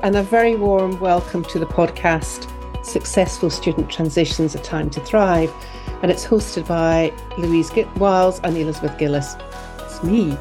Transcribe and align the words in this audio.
And 0.00 0.14
a 0.14 0.22
very 0.22 0.54
warm 0.54 1.00
welcome 1.00 1.42
to 1.46 1.58
the 1.58 1.66
podcast 1.66 2.48
Successful 2.84 3.50
Student 3.50 3.90
Transitions 3.90 4.54
A 4.54 4.60
Time 4.60 4.90
to 4.90 5.00
Thrive. 5.00 5.52
And 6.02 6.10
it's 6.10 6.24
hosted 6.24 6.68
by 6.68 7.12
Louise 7.36 7.72
Wiles 7.96 8.38
and 8.44 8.56
Elizabeth 8.56 8.96
Gillis. 8.96 9.34
It's 9.80 10.00
me. 10.04 10.36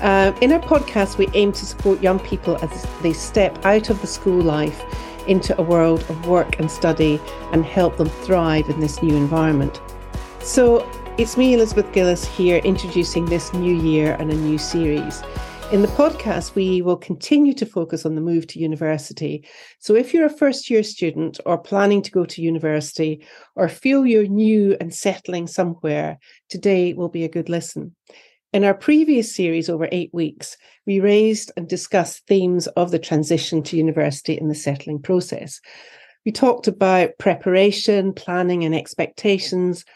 Uh, 0.00 0.32
in 0.40 0.50
our 0.50 0.60
podcast, 0.60 1.18
we 1.18 1.28
aim 1.34 1.52
to 1.52 1.66
support 1.66 2.02
young 2.02 2.20
people 2.20 2.56
as 2.64 2.86
they 3.02 3.12
step 3.12 3.62
out 3.66 3.90
of 3.90 4.00
the 4.00 4.06
school 4.06 4.40
life 4.40 4.82
into 5.28 5.58
a 5.60 5.62
world 5.62 6.00
of 6.08 6.26
work 6.26 6.58
and 6.58 6.70
study 6.70 7.20
and 7.52 7.66
help 7.66 7.98
them 7.98 8.08
thrive 8.08 8.70
in 8.70 8.80
this 8.80 9.02
new 9.02 9.14
environment. 9.14 9.82
So 10.40 10.88
it's 11.18 11.36
me, 11.36 11.52
Elizabeth 11.52 11.92
Gillis, 11.92 12.24
here 12.24 12.58
introducing 12.58 13.26
this 13.26 13.52
new 13.52 13.74
year 13.74 14.16
and 14.18 14.30
a 14.30 14.34
new 14.34 14.56
series. 14.56 15.22
In 15.72 15.80
the 15.80 15.88
podcast, 15.88 16.54
we 16.54 16.82
will 16.82 16.98
continue 16.98 17.54
to 17.54 17.64
focus 17.64 18.04
on 18.04 18.14
the 18.14 18.20
move 18.20 18.46
to 18.48 18.58
university. 18.58 19.48
So, 19.78 19.94
if 19.94 20.12
you're 20.12 20.26
a 20.26 20.36
first 20.36 20.68
year 20.68 20.82
student 20.82 21.40
or 21.46 21.56
planning 21.56 22.02
to 22.02 22.10
go 22.10 22.26
to 22.26 22.42
university 22.42 23.26
or 23.56 23.70
feel 23.70 24.04
you're 24.04 24.26
new 24.26 24.76
and 24.82 24.94
settling 24.94 25.46
somewhere, 25.46 26.18
today 26.50 26.92
will 26.92 27.08
be 27.08 27.24
a 27.24 27.28
good 27.30 27.48
listen. 27.48 27.96
In 28.52 28.64
our 28.64 28.74
previous 28.74 29.34
series 29.34 29.70
over 29.70 29.88
eight 29.92 30.10
weeks, 30.12 30.58
we 30.86 31.00
raised 31.00 31.50
and 31.56 31.66
discussed 31.66 32.26
themes 32.26 32.66
of 32.66 32.90
the 32.90 32.98
transition 32.98 33.62
to 33.62 33.78
university 33.78 34.36
and 34.36 34.50
the 34.50 34.54
settling 34.54 35.00
process. 35.00 35.58
We 36.26 36.32
talked 36.32 36.68
about 36.68 37.16
preparation, 37.18 38.12
planning, 38.12 38.62
and 38.62 38.74
expectations, 38.74 39.86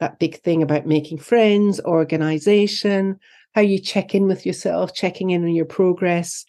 that 0.00 0.18
big 0.18 0.40
thing 0.40 0.62
about 0.62 0.86
making 0.86 1.18
friends, 1.18 1.78
organization, 1.80 3.20
how 3.56 3.62
you 3.62 3.78
check 3.78 4.14
in 4.14 4.28
with 4.28 4.44
yourself, 4.44 4.92
checking 4.94 5.30
in 5.30 5.42
on 5.42 5.54
your 5.54 5.64
progress, 5.64 6.44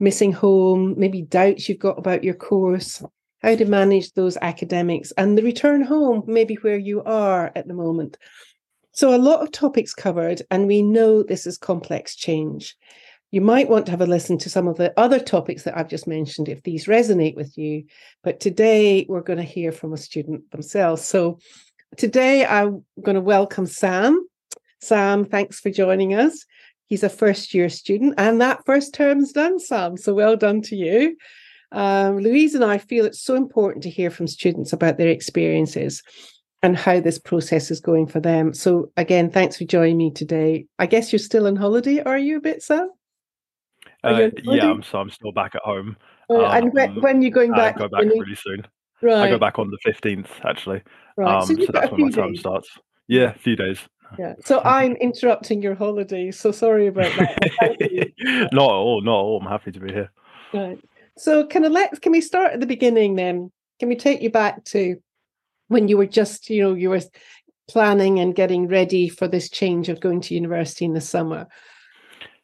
missing 0.00 0.32
home, 0.32 0.94
maybe 0.96 1.20
doubts 1.20 1.68
you've 1.68 1.78
got 1.78 1.98
about 1.98 2.24
your 2.24 2.32
course, 2.32 3.02
how 3.42 3.54
to 3.54 3.66
manage 3.66 4.14
those 4.14 4.38
academics, 4.40 5.12
and 5.18 5.36
the 5.36 5.42
return 5.42 5.82
home, 5.82 6.22
maybe 6.26 6.54
where 6.54 6.78
you 6.78 7.02
are 7.04 7.52
at 7.54 7.68
the 7.68 7.74
moment. 7.74 8.16
So, 8.92 9.14
a 9.14 9.18
lot 9.18 9.42
of 9.42 9.52
topics 9.52 9.92
covered, 9.92 10.40
and 10.50 10.66
we 10.66 10.80
know 10.80 11.22
this 11.22 11.46
is 11.46 11.58
complex 11.58 12.16
change. 12.16 12.76
You 13.30 13.42
might 13.42 13.68
want 13.68 13.84
to 13.86 13.90
have 13.90 14.00
a 14.00 14.06
listen 14.06 14.38
to 14.38 14.50
some 14.50 14.68
of 14.68 14.78
the 14.78 14.98
other 14.98 15.20
topics 15.20 15.64
that 15.64 15.76
I've 15.76 15.88
just 15.88 16.06
mentioned 16.06 16.48
if 16.48 16.62
these 16.62 16.86
resonate 16.86 17.36
with 17.36 17.58
you. 17.58 17.84
But 18.24 18.40
today 18.40 19.04
we're 19.06 19.20
going 19.20 19.38
to 19.38 19.44
hear 19.44 19.70
from 19.70 19.92
a 19.92 19.98
student 19.98 20.50
themselves. 20.50 21.04
So, 21.04 21.40
today 21.98 22.46
I'm 22.46 22.86
going 23.02 23.16
to 23.16 23.20
welcome 23.20 23.66
Sam. 23.66 24.26
Sam, 24.82 25.24
thanks 25.24 25.60
for 25.60 25.70
joining 25.70 26.12
us. 26.12 26.44
He's 26.86 27.04
a 27.04 27.08
first 27.08 27.54
year 27.54 27.68
student, 27.68 28.14
and 28.18 28.40
that 28.40 28.66
first 28.66 28.92
term's 28.92 29.32
done, 29.32 29.60
Sam. 29.60 29.96
So 29.96 30.12
well 30.12 30.36
done 30.36 30.60
to 30.62 30.76
you. 30.76 31.16
Um, 31.70 32.18
Louise 32.18 32.54
and 32.56 32.64
I 32.64 32.78
feel 32.78 33.06
it's 33.06 33.22
so 33.22 33.36
important 33.36 33.84
to 33.84 33.90
hear 33.90 34.10
from 34.10 34.26
students 34.26 34.72
about 34.72 34.98
their 34.98 35.08
experiences 35.08 36.02
and 36.64 36.76
how 36.76 37.00
this 37.00 37.18
process 37.18 37.70
is 37.70 37.80
going 37.80 38.08
for 38.08 38.18
them. 38.18 38.52
So, 38.52 38.90
again, 38.96 39.30
thanks 39.30 39.56
for 39.56 39.64
joining 39.64 39.98
me 39.98 40.10
today. 40.10 40.66
I 40.80 40.86
guess 40.86 41.12
you're 41.12 41.20
still 41.20 41.46
on 41.46 41.56
holiday, 41.56 42.02
are 42.02 42.18
you 42.18 42.38
a 42.38 42.40
bit, 42.40 42.62
Sam? 42.62 42.90
Uh, 44.02 44.30
yeah, 44.42 44.68
I'm, 44.68 44.82
so 44.82 44.98
I'm 44.98 45.10
still 45.10 45.32
back 45.32 45.54
at 45.54 45.62
home. 45.62 45.96
Oh, 46.28 46.44
um, 46.44 46.56
and 46.56 46.72
when, 46.72 47.00
when 47.00 47.24
are 47.24 47.30
going 47.30 47.52
back? 47.52 47.76
I 47.76 47.78
go 47.78 47.88
back 47.88 48.02
really 48.02 48.34
soon. 48.34 48.66
Right. 49.00 49.28
I 49.28 49.30
go 49.30 49.38
back 49.38 49.60
on 49.60 49.70
the 49.70 49.78
15th, 49.86 50.44
actually. 50.44 50.82
Right. 51.16 51.36
Um, 51.36 51.46
so, 51.46 51.54
so 51.54 51.72
that's 51.72 51.90
when 51.92 52.02
my 52.02 52.10
term 52.10 52.34
starts. 52.34 52.68
Yeah, 53.06 53.30
a 53.30 53.38
few 53.38 53.56
days 53.56 53.78
yeah. 54.18 54.34
So 54.44 54.60
I'm 54.60 54.92
interrupting 54.96 55.62
your 55.62 55.74
holiday. 55.74 56.30
So 56.30 56.52
sorry 56.52 56.86
about 56.86 57.12
that. 57.16 58.12
not 58.52 58.52
at 58.52 58.58
all. 58.58 59.00
Not 59.02 59.12
at 59.12 59.22
all. 59.22 59.40
I'm 59.40 59.48
happy 59.48 59.72
to 59.72 59.80
be 59.80 59.92
here. 59.92 60.10
Right. 60.52 60.78
So 61.16 61.46
can 61.46 61.64
I 61.64 61.68
let 61.68 62.00
can 62.00 62.12
we 62.12 62.20
start 62.20 62.52
at 62.52 62.60
the 62.60 62.66
beginning 62.66 63.16
then? 63.16 63.50
Can 63.80 63.88
we 63.88 63.96
take 63.96 64.22
you 64.22 64.30
back 64.30 64.64
to 64.66 64.96
when 65.68 65.88
you 65.88 65.96
were 65.96 66.06
just, 66.06 66.50
you 66.50 66.62
know, 66.62 66.74
you 66.74 66.90
were 66.90 67.00
planning 67.68 68.20
and 68.20 68.34
getting 68.34 68.68
ready 68.68 69.08
for 69.08 69.26
this 69.26 69.48
change 69.48 69.88
of 69.88 70.00
going 70.00 70.20
to 70.22 70.34
university 70.34 70.84
in 70.84 70.94
the 70.94 71.00
summer? 71.00 71.46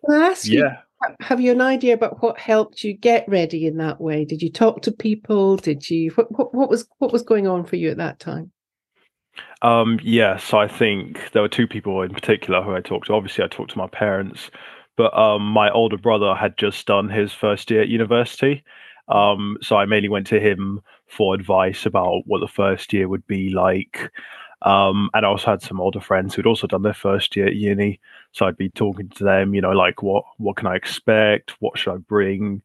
Can 0.05 0.21
I 0.21 0.29
ask 0.29 0.47
you, 0.47 0.65
yeah. 0.65 0.79
have 1.21 1.41
you 1.41 1.53
an 1.53 1.61
idea 1.61 1.95
about 1.95 2.23
what 2.23 2.39
helped 2.39 2.83
you 2.85 2.93
get 2.93 3.29
ready 3.29 3.67
in 3.67 3.77
that 3.79 4.01
way? 4.01 4.25
Did 4.25 4.43
you 4.43 4.51
talk 4.51 4.83
to 4.83 4.93
people? 4.93 5.57
Did 5.57 5.89
you 5.89 6.11
what 6.13 6.31
what, 6.33 6.55
what 6.55 6.71
was 6.71 6.87
what 6.99 7.13
was 7.13 7.23
going 7.23 7.47
on 7.47 7.65
for 7.65 7.77
you 7.77 7.91
at 7.91 7.99
that 7.99 8.19
time? 8.19 8.51
Um, 9.63 9.99
yes, 10.03 10.53
I 10.55 10.69
think 10.69 11.33
there 11.33 11.43
were 11.43 11.49
two 11.49 11.67
people 11.67 12.03
in 12.03 12.13
particular 12.15 12.63
who 12.63 12.75
I 12.75 12.81
talked 12.81 13.07
to. 13.09 13.15
Obviously, 13.15 13.45
I 13.45 13.49
talked 13.49 13.73
to 13.73 13.79
my 13.79 13.89
parents, 13.89 14.51
but 14.97 15.17
um, 15.17 15.43
my 15.43 15.71
older 15.71 15.97
brother 15.97 16.35
had 16.35 16.57
just 16.57 16.87
done 16.87 17.09
his 17.09 17.33
first 17.33 17.71
year 17.71 17.83
at 17.83 17.89
university. 17.89 18.63
Um, 19.09 19.57
so 19.63 19.77
I 19.77 19.87
mainly 19.87 20.09
went 20.09 20.27
to 20.29 20.41
him 20.41 20.81
for 21.07 21.35
advice 21.35 21.87
about 21.87 22.23
what 22.27 22.41
the 22.41 22.49
first 22.49 22.93
year 22.93 23.09
would 23.09 23.27
be 23.27 23.51
like. 23.51 24.11
Um, 24.63 25.09
and 25.15 25.25
I 25.25 25.29
also 25.29 25.47
had 25.53 25.63
some 25.63 25.81
older 25.81 26.01
friends 26.01 26.35
who'd 26.35 26.47
also 26.47 26.67
done 26.67 26.83
their 26.83 26.93
first 26.95 27.35
year 27.37 27.47
at 27.47 27.55
uni. 27.55 28.01
So 28.33 28.47
I'd 28.47 28.57
be 28.57 28.71
talking 28.71 29.09
to 29.11 29.25
them, 29.25 29.55
you 29.55 29.61
know, 29.61 29.71
like 29.73 30.03
what 30.03 30.25
what 30.37 30.57
can 30.57 30.67
I 30.67 30.75
expect? 30.77 31.53
What 31.61 31.79
should 31.79 31.95
I 31.95 31.97
bring? 31.99 32.63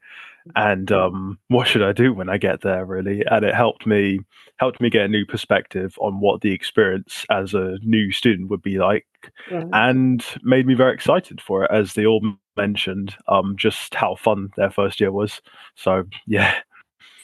And 0.55 0.91
um, 0.91 1.39
what 1.47 1.67
should 1.67 1.83
I 1.83 1.91
do 1.91 2.13
when 2.13 2.29
I 2.29 2.37
get 2.37 2.61
there 2.61 2.85
really? 2.85 3.23
And 3.29 3.45
it 3.45 3.55
helped 3.55 3.85
me 3.85 4.19
helped 4.57 4.81
me 4.81 4.89
get 4.89 5.05
a 5.05 5.07
new 5.07 5.25
perspective 5.25 5.95
on 5.99 6.19
what 6.19 6.41
the 6.41 6.51
experience 6.51 7.25
as 7.29 7.53
a 7.53 7.77
new 7.81 8.11
student 8.11 8.49
would 8.49 8.61
be 8.61 8.77
like 8.77 9.05
and 9.49 10.25
made 10.43 10.67
me 10.67 10.73
very 10.73 10.93
excited 10.93 11.41
for 11.41 11.63
it 11.63 11.71
as 11.71 11.93
they 11.93 12.05
all 12.05 12.21
mentioned 12.55 13.15
um, 13.27 13.55
just 13.57 13.95
how 13.95 14.15
fun 14.15 14.51
their 14.57 14.69
first 14.69 14.99
year 14.99 15.11
was. 15.11 15.41
So 15.75 16.03
yeah. 16.27 16.55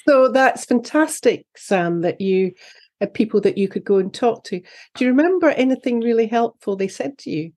So 0.07 0.29
that's 0.29 0.65
fantastic 0.65 1.45
Sam 1.55 2.01
that 2.01 2.19
you 2.19 2.53
had 2.99 3.13
people 3.13 3.41
that 3.41 3.57
you 3.57 3.67
could 3.67 3.83
go 3.83 3.97
and 3.97 4.13
talk 4.13 4.43
to. 4.45 4.59
Do 4.95 5.05
you 5.05 5.11
remember 5.11 5.49
anything 5.49 6.01
really 6.01 6.27
helpful 6.27 6.75
they 6.75 6.87
said 6.87 7.17
to 7.19 7.29
you 7.29 7.51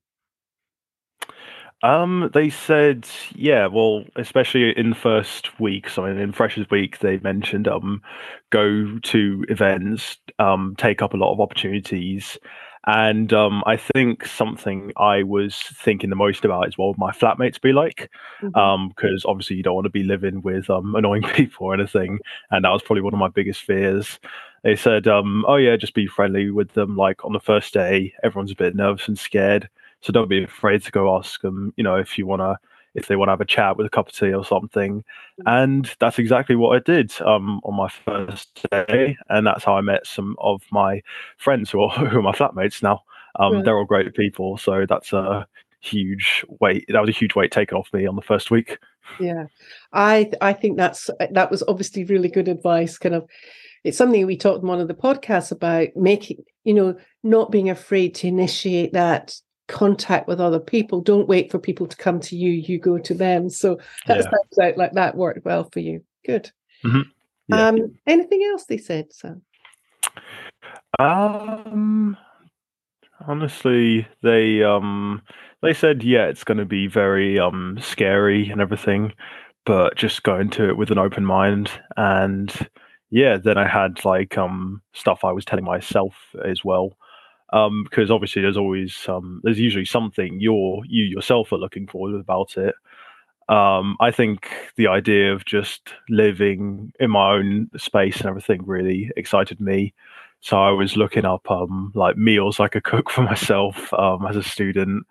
um, 1.83 2.31
they 2.33 2.49
said, 2.49 3.07
yeah, 3.35 3.67
well, 3.67 4.05
especially 4.15 4.71
in 4.77 4.91
the 4.91 4.95
first 4.95 5.59
week, 5.59 5.89
so 5.89 6.05
in 6.05 6.31
Freshers 6.31 6.69
Week, 6.71 6.99
they 6.99 7.17
mentioned 7.17 7.67
um, 7.67 8.01
go 8.51 8.97
to 8.99 9.45
events, 9.49 10.17
um, 10.39 10.75
take 10.77 11.01
up 11.01 11.13
a 11.13 11.17
lot 11.17 11.33
of 11.33 11.41
opportunities. 11.41 12.37
And 12.87 13.31
um, 13.33 13.63
I 13.65 13.75
think 13.75 14.25
something 14.25 14.93
I 14.95 15.23
was 15.23 15.61
thinking 15.75 16.09
the 16.09 16.15
most 16.15 16.45
about 16.45 16.69
is 16.69 16.77
what 16.77 16.87
would 16.87 16.97
my 16.97 17.11
flatmates 17.11 17.61
be 17.61 17.73
like? 17.73 18.09
Because 18.41 18.53
mm-hmm. 18.53 18.59
um, 18.59 18.93
obviously 19.25 19.57
you 19.57 19.63
don't 19.63 19.75
want 19.75 19.85
to 19.85 19.89
be 19.89 20.03
living 20.03 20.41
with 20.41 20.69
um, 20.69 20.95
annoying 20.95 21.23
people 21.23 21.67
or 21.67 21.73
anything. 21.73 22.19
And 22.49 22.63
that 22.63 22.71
was 22.71 22.81
probably 22.81 23.01
one 23.01 23.13
of 23.13 23.19
my 23.19 23.29
biggest 23.29 23.61
fears. 23.61 24.19
They 24.63 24.77
said, 24.77 25.05
um, 25.07 25.43
oh, 25.49 25.57
yeah, 25.57 25.75
just 25.75 25.93
be 25.93 26.07
friendly 26.07 26.49
with 26.49 26.73
them. 26.73 26.95
Like 26.95 27.25
on 27.25 27.33
the 27.33 27.41
first 27.41 27.73
day, 27.73 28.13
everyone's 28.23 28.51
a 28.51 28.55
bit 28.55 28.75
nervous 28.75 29.09
and 29.09 29.19
scared. 29.19 29.69
So 30.03 30.11
don't 30.11 30.27
be 30.27 30.43
afraid 30.43 30.83
to 30.83 30.91
go 30.91 31.15
ask 31.17 31.39
them, 31.41 31.73
you 31.77 31.83
know, 31.83 31.95
if 31.95 32.17
you 32.17 32.27
want 32.27 32.41
to, 32.41 32.57
if 32.93 33.07
they 33.07 33.15
want 33.15 33.29
to 33.29 33.31
have 33.31 33.41
a 33.41 33.45
chat 33.45 33.77
with 33.77 33.87
a 33.87 33.89
cup 33.89 34.09
of 34.09 34.13
tea 34.13 34.33
or 34.33 34.43
something. 34.43 35.01
Mm. 35.41 35.63
And 35.63 35.95
that's 35.99 36.19
exactly 36.19 36.57
what 36.57 36.75
I 36.75 36.79
did 36.79 37.13
um, 37.21 37.61
on 37.63 37.73
my 37.73 37.87
first 37.87 38.67
day. 38.69 39.17
And 39.29 39.47
that's 39.47 39.63
how 39.63 39.77
I 39.77 39.81
met 39.81 40.05
some 40.05 40.35
of 40.39 40.61
my 40.73 41.01
friends 41.37 41.71
who 41.71 41.81
are, 41.81 41.89
who 42.09 42.19
are 42.19 42.21
my 42.21 42.33
flatmates 42.33 42.83
now. 42.83 43.01
Um, 43.39 43.53
right. 43.53 43.65
They're 43.65 43.77
all 43.77 43.85
great 43.85 44.13
people. 44.13 44.57
So 44.57 44.85
that's 44.87 45.13
a 45.13 45.47
huge 45.79 46.43
weight. 46.59 46.83
That 46.89 46.99
was 46.99 47.09
a 47.09 47.17
huge 47.17 47.33
weight 47.33 47.51
taken 47.51 47.77
off 47.77 47.93
me 47.93 48.05
on 48.05 48.17
the 48.17 48.21
first 48.21 48.51
week. 48.51 48.79
Yeah. 49.21 49.45
I, 49.93 50.31
I 50.41 50.51
think 50.51 50.75
that's, 50.75 51.09
that 51.31 51.49
was 51.49 51.63
obviously 51.69 52.03
really 52.03 52.29
good 52.29 52.49
advice. 52.49 52.97
Kind 52.97 53.15
of, 53.15 53.25
it's 53.85 53.97
something 53.97 54.25
we 54.25 54.35
talked 54.35 54.63
in 54.63 54.67
one 54.67 54.81
of 54.81 54.89
the 54.89 54.93
podcasts 54.93 55.53
about 55.53 55.95
making, 55.95 56.43
you 56.65 56.73
know, 56.73 56.97
not 57.23 57.51
being 57.51 57.69
afraid 57.69 58.15
to 58.15 58.27
initiate 58.27 58.91
that 58.91 59.33
contact 59.67 60.27
with 60.27 60.39
other 60.39 60.59
people. 60.59 61.01
Don't 61.01 61.27
wait 61.27 61.51
for 61.51 61.59
people 61.59 61.87
to 61.87 61.97
come 61.97 62.19
to 62.21 62.35
you, 62.35 62.51
you 62.51 62.79
go 62.79 62.97
to 62.97 63.13
them. 63.13 63.49
So 63.49 63.79
that 64.07 64.17
yeah. 64.17 64.23
sounds 64.23 64.59
out 64.61 64.77
like 64.77 64.93
that 64.93 65.15
worked 65.15 65.45
well 65.45 65.69
for 65.71 65.79
you. 65.79 66.03
Good. 66.25 66.51
Mm-hmm. 66.85 67.01
Yeah. 67.47 67.67
Um, 67.67 67.95
anything 68.07 68.43
else 68.51 68.65
they 68.65 68.77
said, 68.77 69.11
Sam? 69.13 69.41
Um, 70.99 72.17
honestly, 73.27 74.07
they 74.21 74.63
um 74.63 75.21
they 75.61 75.73
said 75.73 76.03
yeah, 76.03 76.25
it's 76.25 76.43
going 76.43 76.57
to 76.57 76.65
be 76.65 76.87
very 76.87 77.39
um 77.39 77.77
scary 77.81 78.49
and 78.49 78.61
everything, 78.61 79.13
but 79.65 79.95
just 79.95 80.23
go 80.23 80.39
into 80.39 80.69
it 80.69 80.77
with 80.77 80.91
an 80.91 80.97
open 80.97 81.25
mind 81.25 81.71
and 81.97 82.69
yeah, 83.09 83.37
then 83.37 83.57
I 83.57 83.67
had 83.67 84.03
like 84.05 84.37
um 84.37 84.81
stuff 84.93 85.23
I 85.23 85.31
was 85.31 85.45
telling 85.45 85.65
myself 85.65 86.15
as 86.45 86.63
well 86.63 86.97
um, 87.53 87.83
because 87.83 88.09
obviously 88.09 88.41
there's 88.41 88.57
always 88.57 89.07
um, 89.07 89.39
there's 89.43 89.59
usually 89.59 89.85
something 89.85 90.39
you're 90.39 90.81
you 90.85 91.03
yourself 91.03 91.53
are 91.53 91.57
looking 91.57 91.87
for 91.87 92.13
about 92.15 92.57
it. 92.57 92.75
Um, 93.47 93.95
I 93.99 94.09
think 94.09 94.49
the 94.75 94.87
idea 94.87 95.33
of 95.33 95.45
just 95.45 95.93
living 96.09 96.91
in 96.99 97.11
my 97.11 97.33
own 97.33 97.69
space 97.77 98.17
and 98.17 98.25
everything 98.25 98.65
really 98.65 99.11
excited 99.15 99.59
me. 99.61 99.93
So 100.39 100.57
I 100.57 100.71
was 100.71 100.97
looking 100.97 101.25
up 101.25 101.49
um, 101.51 101.91
like 101.93 102.17
meals 102.17 102.59
I 102.59 102.67
could 102.69 102.83
cook 102.93 103.11
for 103.11 103.21
myself 103.21 103.93
um, 103.93 104.25
as 104.25 104.35
a 104.35 104.43
student, 104.43 105.05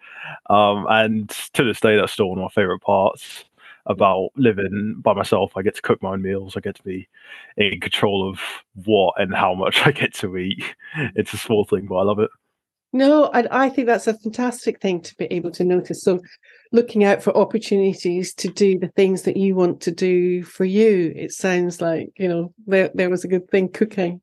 um, 0.50 0.86
and 0.90 1.30
to 1.54 1.62
this 1.64 1.80
day 1.80 1.96
that's 1.96 2.12
still 2.12 2.28
one 2.28 2.38
of 2.38 2.42
my 2.42 2.60
favorite 2.60 2.80
parts. 2.80 3.44
About 3.86 4.30
living 4.36 4.96
by 5.02 5.12
myself. 5.12 5.52
I 5.56 5.62
get 5.62 5.74
to 5.76 5.82
cook 5.82 6.02
my 6.02 6.10
own 6.10 6.22
meals. 6.22 6.56
I 6.56 6.60
get 6.60 6.76
to 6.76 6.82
be 6.82 7.08
in 7.56 7.80
control 7.80 8.28
of 8.28 8.40
what 8.84 9.14
and 9.18 9.34
how 9.34 9.54
much 9.54 9.80
I 9.86 9.92
get 9.92 10.14
to 10.14 10.36
eat. 10.36 10.64
It's 11.14 11.32
a 11.32 11.38
small 11.38 11.64
thing, 11.64 11.86
but 11.86 11.96
I 11.96 12.02
love 12.02 12.18
it. 12.18 12.30
No, 12.94 13.24
I, 13.32 13.64
I 13.64 13.68
think 13.70 13.86
that's 13.86 14.06
a 14.06 14.18
fantastic 14.18 14.80
thing 14.80 15.00
to 15.00 15.14
be 15.16 15.24
able 15.26 15.50
to 15.52 15.64
notice. 15.64 16.02
So, 16.02 16.20
looking 16.72 17.04
out 17.04 17.22
for 17.22 17.34
opportunities 17.34 18.34
to 18.34 18.48
do 18.48 18.78
the 18.78 18.88
things 18.88 19.22
that 19.22 19.36
you 19.36 19.54
want 19.54 19.80
to 19.82 19.90
do 19.90 20.42
for 20.42 20.66
you. 20.66 21.12
It 21.16 21.32
sounds 21.32 21.80
like 21.80 22.10
you 22.16 22.28
know 22.28 22.52
there 22.66 22.90
there 22.92 23.08
was 23.08 23.24
a 23.24 23.28
good 23.28 23.48
thing 23.50 23.70
cooking, 23.70 24.20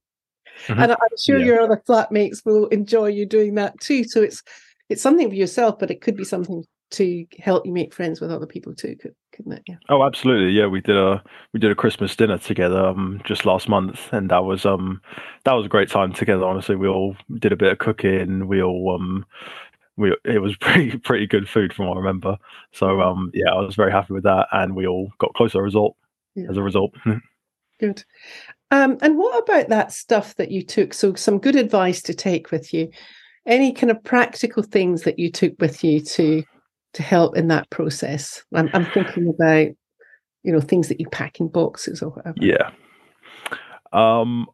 mm-hmm. 0.67 0.79
and 0.79 0.91
I'm 0.91 1.17
sure 1.19 1.39
yeah. 1.39 1.45
your 1.45 1.61
other 1.61 1.81
flatmates 1.89 2.45
will 2.45 2.67
enjoy 2.67 3.07
you 3.07 3.25
doing 3.25 3.55
that 3.55 3.79
too. 3.79 4.03
So 4.03 4.21
it's 4.21 4.43
it's 4.87 5.01
something 5.01 5.29
for 5.29 5.35
yourself, 5.35 5.79
but 5.79 5.89
it 5.89 6.01
could 6.01 6.15
be 6.15 6.23
something 6.23 6.63
to 6.91 7.25
help 7.39 7.65
you 7.65 7.71
make 7.71 7.93
friends 7.93 8.19
with 8.19 8.31
other 8.31 8.45
people 8.45 8.73
too, 8.73 8.95
could, 8.95 9.15
couldn't 9.31 9.53
it? 9.53 9.63
Yeah. 9.67 9.75
Oh, 9.89 10.03
absolutely. 10.03 10.51
Yeah, 10.51 10.67
we 10.67 10.81
did 10.81 10.97
a 10.97 11.23
we 11.53 11.59
did 11.59 11.71
a 11.71 11.75
Christmas 11.75 12.15
dinner 12.15 12.37
together 12.37 12.85
um, 12.85 13.21
just 13.25 13.45
last 13.45 13.69
month, 13.69 14.11
and 14.11 14.29
that 14.31 14.43
was 14.43 14.65
um 14.65 15.01
that 15.45 15.53
was 15.53 15.65
a 15.65 15.69
great 15.69 15.89
time 15.89 16.13
together. 16.13 16.45
Honestly, 16.45 16.75
we 16.75 16.87
all 16.87 17.15
did 17.39 17.51
a 17.51 17.57
bit 17.57 17.71
of 17.71 17.77
cooking. 17.77 18.47
We 18.47 18.61
all 18.61 18.95
um 18.95 19.25
we 19.97 20.15
it 20.25 20.41
was 20.41 20.55
pretty 20.61 20.97
pretty 20.97 21.27
good 21.27 21.47
food 21.47 21.73
from 21.73 21.87
what 21.87 21.95
I 21.95 21.99
remember. 21.99 22.37
So 22.71 22.87
mm-hmm. 22.87 23.01
um 23.01 23.31
yeah, 23.33 23.51
I 23.51 23.59
was 23.59 23.75
very 23.75 23.91
happy 23.91 24.13
with 24.13 24.23
that, 24.23 24.47
and 24.51 24.75
we 24.75 24.87
all 24.87 25.11
got 25.19 25.33
closer 25.33 25.61
result 25.61 25.95
yeah. 26.35 26.47
as 26.49 26.57
a 26.57 26.63
result. 26.63 26.93
good. 27.79 28.03
Um, 28.71 28.97
and 29.01 29.17
what 29.17 29.43
about 29.43 29.69
that 29.69 29.91
stuff 29.91 30.35
that 30.35 30.51
you 30.51 30.63
took? 30.63 30.93
So 30.93 31.15
some 31.15 31.39
good 31.39 31.55
advice 31.55 32.01
to 32.03 32.13
take 32.13 32.51
with 32.51 32.73
you. 32.73 32.89
Any 33.47 33.73
kind 33.73 33.89
of 33.89 34.03
practical 34.03 34.61
things 34.61 35.03
that 35.03 35.17
you 35.17 35.31
took 35.31 35.53
with 35.59 35.83
you 35.83 36.01
to 36.01 36.43
to 36.93 37.03
help 37.03 37.37
in 37.37 37.47
that 37.49 37.69
process? 37.69 38.43
I'm, 38.53 38.69
I'm 38.73 38.85
thinking 38.85 39.29
about, 39.29 39.67
you 40.43 40.51
know, 40.53 40.61
things 40.61 40.87
that 40.87 40.99
you 40.99 41.07
pack 41.09 41.39
in 41.39 41.47
boxes 41.47 42.01
or 42.01 42.09
whatever. 42.09 42.37
Yeah. 42.39 42.71
Um, 43.91 44.47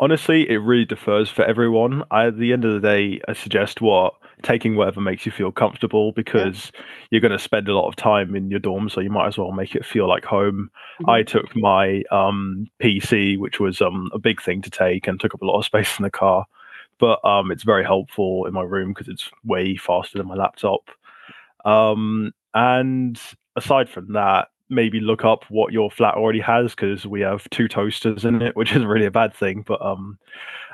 honestly, 0.00 0.48
it 0.48 0.58
really 0.58 0.84
differs 0.84 1.28
for 1.28 1.44
everyone. 1.44 2.04
I, 2.10 2.26
at 2.26 2.38
the 2.38 2.52
end 2.52 2.64
of 2.64 2.74
the 2.74 2.86
day, 2.86 3.20
I 3.28 3.32
suggest 3.32 3.80
what 3.80 4.14
taking 4.42 4.76
whatever 4.76 5.00
makes 5.00 5.24
you 5.24 5.32
feel 5.32 5.50
comfortable 5.50 6.12
because 6.12 6.70
yeah. 6.74 6.80
you're 7.10 7.20
going 7.20 7.32
to 7.32 7.38
spend 7.38 7.68
a 7.68 7.74
lot 7.74 7.88
of 7.88 7.96
time 7.96 8.36
in 8.36 8.50
your 8.50 8.60
dorm, 8.60 8.88
so 8.88 9.00
you 9.00 9.10
might 9.10 9.26
as 9.26 9.38
well 9.38 9.52
make 9.52 9.74
it 9.74 9.84
feel 9.84 10.08
like 10.08 10.24
home. 10.24 10.70
Mm-hmm. 11.00 11.10
I 11.10 11.22
took 11.22 11.56
my 11.56 12.02
um, 12.10 12.66
PC, 12.82 13.38
which 13.38 13.58
was 13.60 13.80
um, 13.80 14.10
a 14.12 14.18
big 14.18 14.42
thing 14.42 14.62
to 14.62 14.70
take, 14.70 15.06
and 15.06 15.18
took 15.18 15.34
up 15.34 15.42
a 15.42 15.46
lot 15.46 15.58
of 15.58 15.64
space 15.64 15.98
in 15.98 16.02
the 16.02 16.10
car. 16.10 16.46
But 17.00 17.24
um, 17.24 17.50
it's 17.50 17.64
very 17.64 17.82
helpful 17.82 18.46
in 18.46 18.52
my 18.52 18.62
room 18.62 18.92
because 18.92 19.08
it's 19.08 19.30
way 19.44 19.76
faster 19.76 20.18
than 20.18 20.28
my 20.28 20.34
laptop. 20.34 20.90
Um, 21.64 22.32
and 22.54 23.20
aside 23.56 23.88
from 23.88 24.12
that, 24.12 24.48
maybe 24.70 25.00
look 25.00 25.24
up 25.24 25.44
what 25.48 25.72
your 25.72 25.90
flat 25.90 26.14
already 26.14 26.40
has 26.40 26.74
because 26.74 27.06
we 27.06 27.20
have 27.20 27.48
two 27.50 27.68
toasters 27.68 28.24
in 28.24 28.42
it, 28.42 28.56
which 28.56 28.70
isn't 28.72 28.86
really 28.86 29.06
a 29.06 29.10
bad 29.10 29.34
thing. 29.34 29.62
But 29.66 29.84
um, 29.84 30.18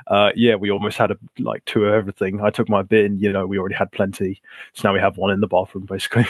uh, 0.07 0.31
yeah, 0.35 0.55
we 0.55 0.71
almost 0.71 0.97
had 0.97 1.11
a, 1.11 1.17
like 1.39 1.63
two 1.65 1.85
of 1.85 1.93
everything. 1.93 2.41
I 2.41 2.49
took 2.49 2.69
my 2.69 2.81
bin, 2.81 3.19
you 3.19 3.31
know, 3.31 3.45
we 3.45 3.59
already 3.59 3.75
had 3.75 3.91
plenty, 3.91 4.41
so 4.73 4.87
now 4.87 4.93
we 4.93 4.99
have 4.99 5.17
one 5.17 5.31
in 5.31 5.41
the 5.41 5.47
bathroom 5.47 5.85
basically. 5.85 6.25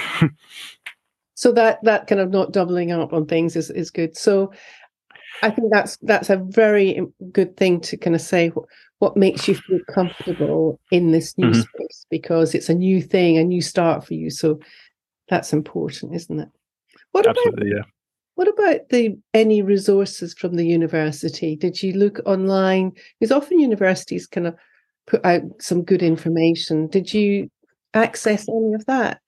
so 1.36 1.52
that 1.54 1.84
that 1.84 2.07
kind 2.07 2.22
of 2.22 2.31
not 2.31 2.52
doubling 2.52 2.92
up 2.92 3.14
on 3.14 3.25
things 3.25 3.56
is 3.56 3.69
is 3.69 3.92
good. 3.92 4.18
So 4.18 4.52
I 5.44 5.50
think 5.50 5.72
that's 5.72 5.98
that's 5.98 6.30
a 6.30 6.38
very 6.38 7.02
good 7.31 7.57
thing 7.57 7.80
to 7.81 7.98
kind 7.98 8.16
of 8.16 8.22
say 8.22 8.52
what 9.01 9.18
makes 9.18 9.48
you 9.48 9.56
feel 9.56 9.80
comfortable 9.92 10.80
in 10.92 11.12
this 11.12 11.36
new 11.36 11.48
mm-hmm. 11.48 11.62
space 11.62 12.06
because 12.12 12.53
it's 12.53 12.69
a 12.69 12.75
new 12.75 13.01
thing, 13.01 13.36
a 13.36 13.44
new 13.44 13.59
start 13.59 14.06
for 14.06 14.13
you. 14.13 14.30
So 14.30 14.59
that's 15.27 15.53
important, 15.53 16.13
isn't 16.13 16.39
it? 16.39 16.50
What 17.12 17.25
Absolutely, 17.25 17.71
about, 17.71 17.77
yeah. 17.77 17.92
What 18.36 18.48
about 18.48 18.89
the 18.89 19.18
any 19.33 19.63
resources 19.63 20.36
from 20.36 20.56
the 20.56 20.68
university? 20.68 21.56
Did 21.56 21.81
you 21.81 21.94
look 21.94 22.19
online? 22.27 22.92
Because 23.19 23.31
often 23.31 23.59
universities 23.59 24.27
kind 24.27 24.45
of 24.45 24.56
put 25.07 25.25
out 25.25 25.42
some 25.59 25.81
good 25.81 26.04
information. 26.04 26.86
Did 26.86 27.12
you 27.12 27.50
access 27.95 28.47
any 28.47 28.75
of 28.75 28.86
that? 28.86 29.19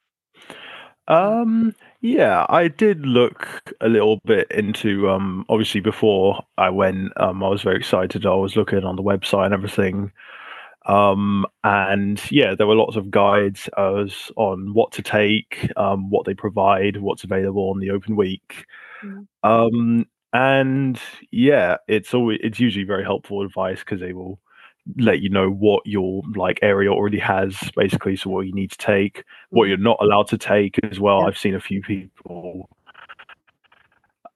Um, 1.07 1.73
yeah, 2.03 2.45
I 2.49 2.67
did 2.67 3.05
look 3.05 3.47
a 3.79 3.87
little 3.87 4.19
bit 4.25 4.51
into 4.51 5.09
um 5.09 5.45
obviously 5.49 5.79
before 5.79 6.43
I 6.57 6.69
went, 6.69 7.13
um 7.19 7.41
I 7.43 7.47
was 7.49 7.61
very 7.61 7.77
excited. 7.77 8.25
I 8.25 8.35
was 8.35 8.57
looking 8.57 8.83
on 8.83 8.97
the 8.97 9.03
website 9.03 9.45
and 9.45 9.53
everything. 9.53 10.11
Um 10.85 11.45
and 11.63 12.21
yeah, 12.31 12.55
there 12.55 12.67
were 12.67 12.75
lots 12.75 12.97
of 12.97 13.11
guides 13.11 13.69
as 13.77 14.31
on 14.37 14.73
what 14.73 14.91
to 14.93 15.01
take, 15.01 15.69
um, 15.77 16.09
what 16.09 16.25
they 16.25 16.33
provide, 16.35 16.97
what's 16.97 17.23
available 17.23 17.69
on 17.71 17.79
the 17.79 17.91
open 17.91 18.17
week. 18.17 18.65
Mm. 19.03 19.27
Um 19.43 20.07
and 20.33 20.99
yeah, 21.31 21.77
it's 21.87 22.13
always 22.13 22.39
it's 22.43 22.59
usually 22.59 22.85
very 22.85 23.03
helpful 23.03 23.43
advice 23.43 23.79
because 23.79 24.01
they 24.01 24.13
will 24.13 24.39
let 24.97 25.21
you 25.21 25.29
know 25.29 25.49
what 25.49 25.85
your 25.85 26.21
like 26.35 26.59
area 26.61 26.91
already 26.91 27.19
has 27.19 27.57
basically 27.75 28.15
so 28.15 28.29
what 28.29 28.45
you 28.45 28.53
need 28.53 28.69
to 28.71 28.77
take 28.77 29.23
what 29.49 29.65
you're 29.65 29.77
not 29.77 29.97
allowed 30.01 30.27
to 30.27 30.37
take 30.37 30.77
as 30.83 30.99
well 30.99 31.21
yeah. 31.21 31.27
i've 31.27 31.37
seen 31.37 31.55
a 31.55 31.59
few 31.59 31.81
people 31.81 32.69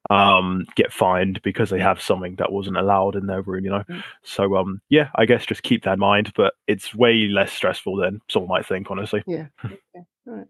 um 0.10 0.66
get 0.76 0.94
fined 0.94 1.42
because 1.42 1.70
they 1.70 1.80
have 1.80 2.02
something 2.02 2.36
that 2.38 2.52
wasn't 2.52 2.78
allowed 2.78 3.16
in 3.16 3.28
their 3.28 3.42
room 3.42 3.66
you 3.66 3.70
know 3.70 3.84
mm. 3.90 4.02
so 4.24 4.56
um 4.56 4.82
yeah 4.88 5.10
i 5.16 5.26
guess 5.26 5.46
just 5.46 5.64
keep 5.64 5.84
that 5.84 5.94
in 5.94 6.00
mind 6.00 6.32
but 6.36 6.54
it's 6.68 6.96
way 6.96 7.28
less 7.28 7.52
stressful 7.52 7.98
than 7.98 8.22
someone 8.30 8.50
might 8.50 8.66
think 8.66 8.90
honestly 8.90 9.22
yeah 9.28 9.48
okay. 9.66 10.06
right. 10.26 10.48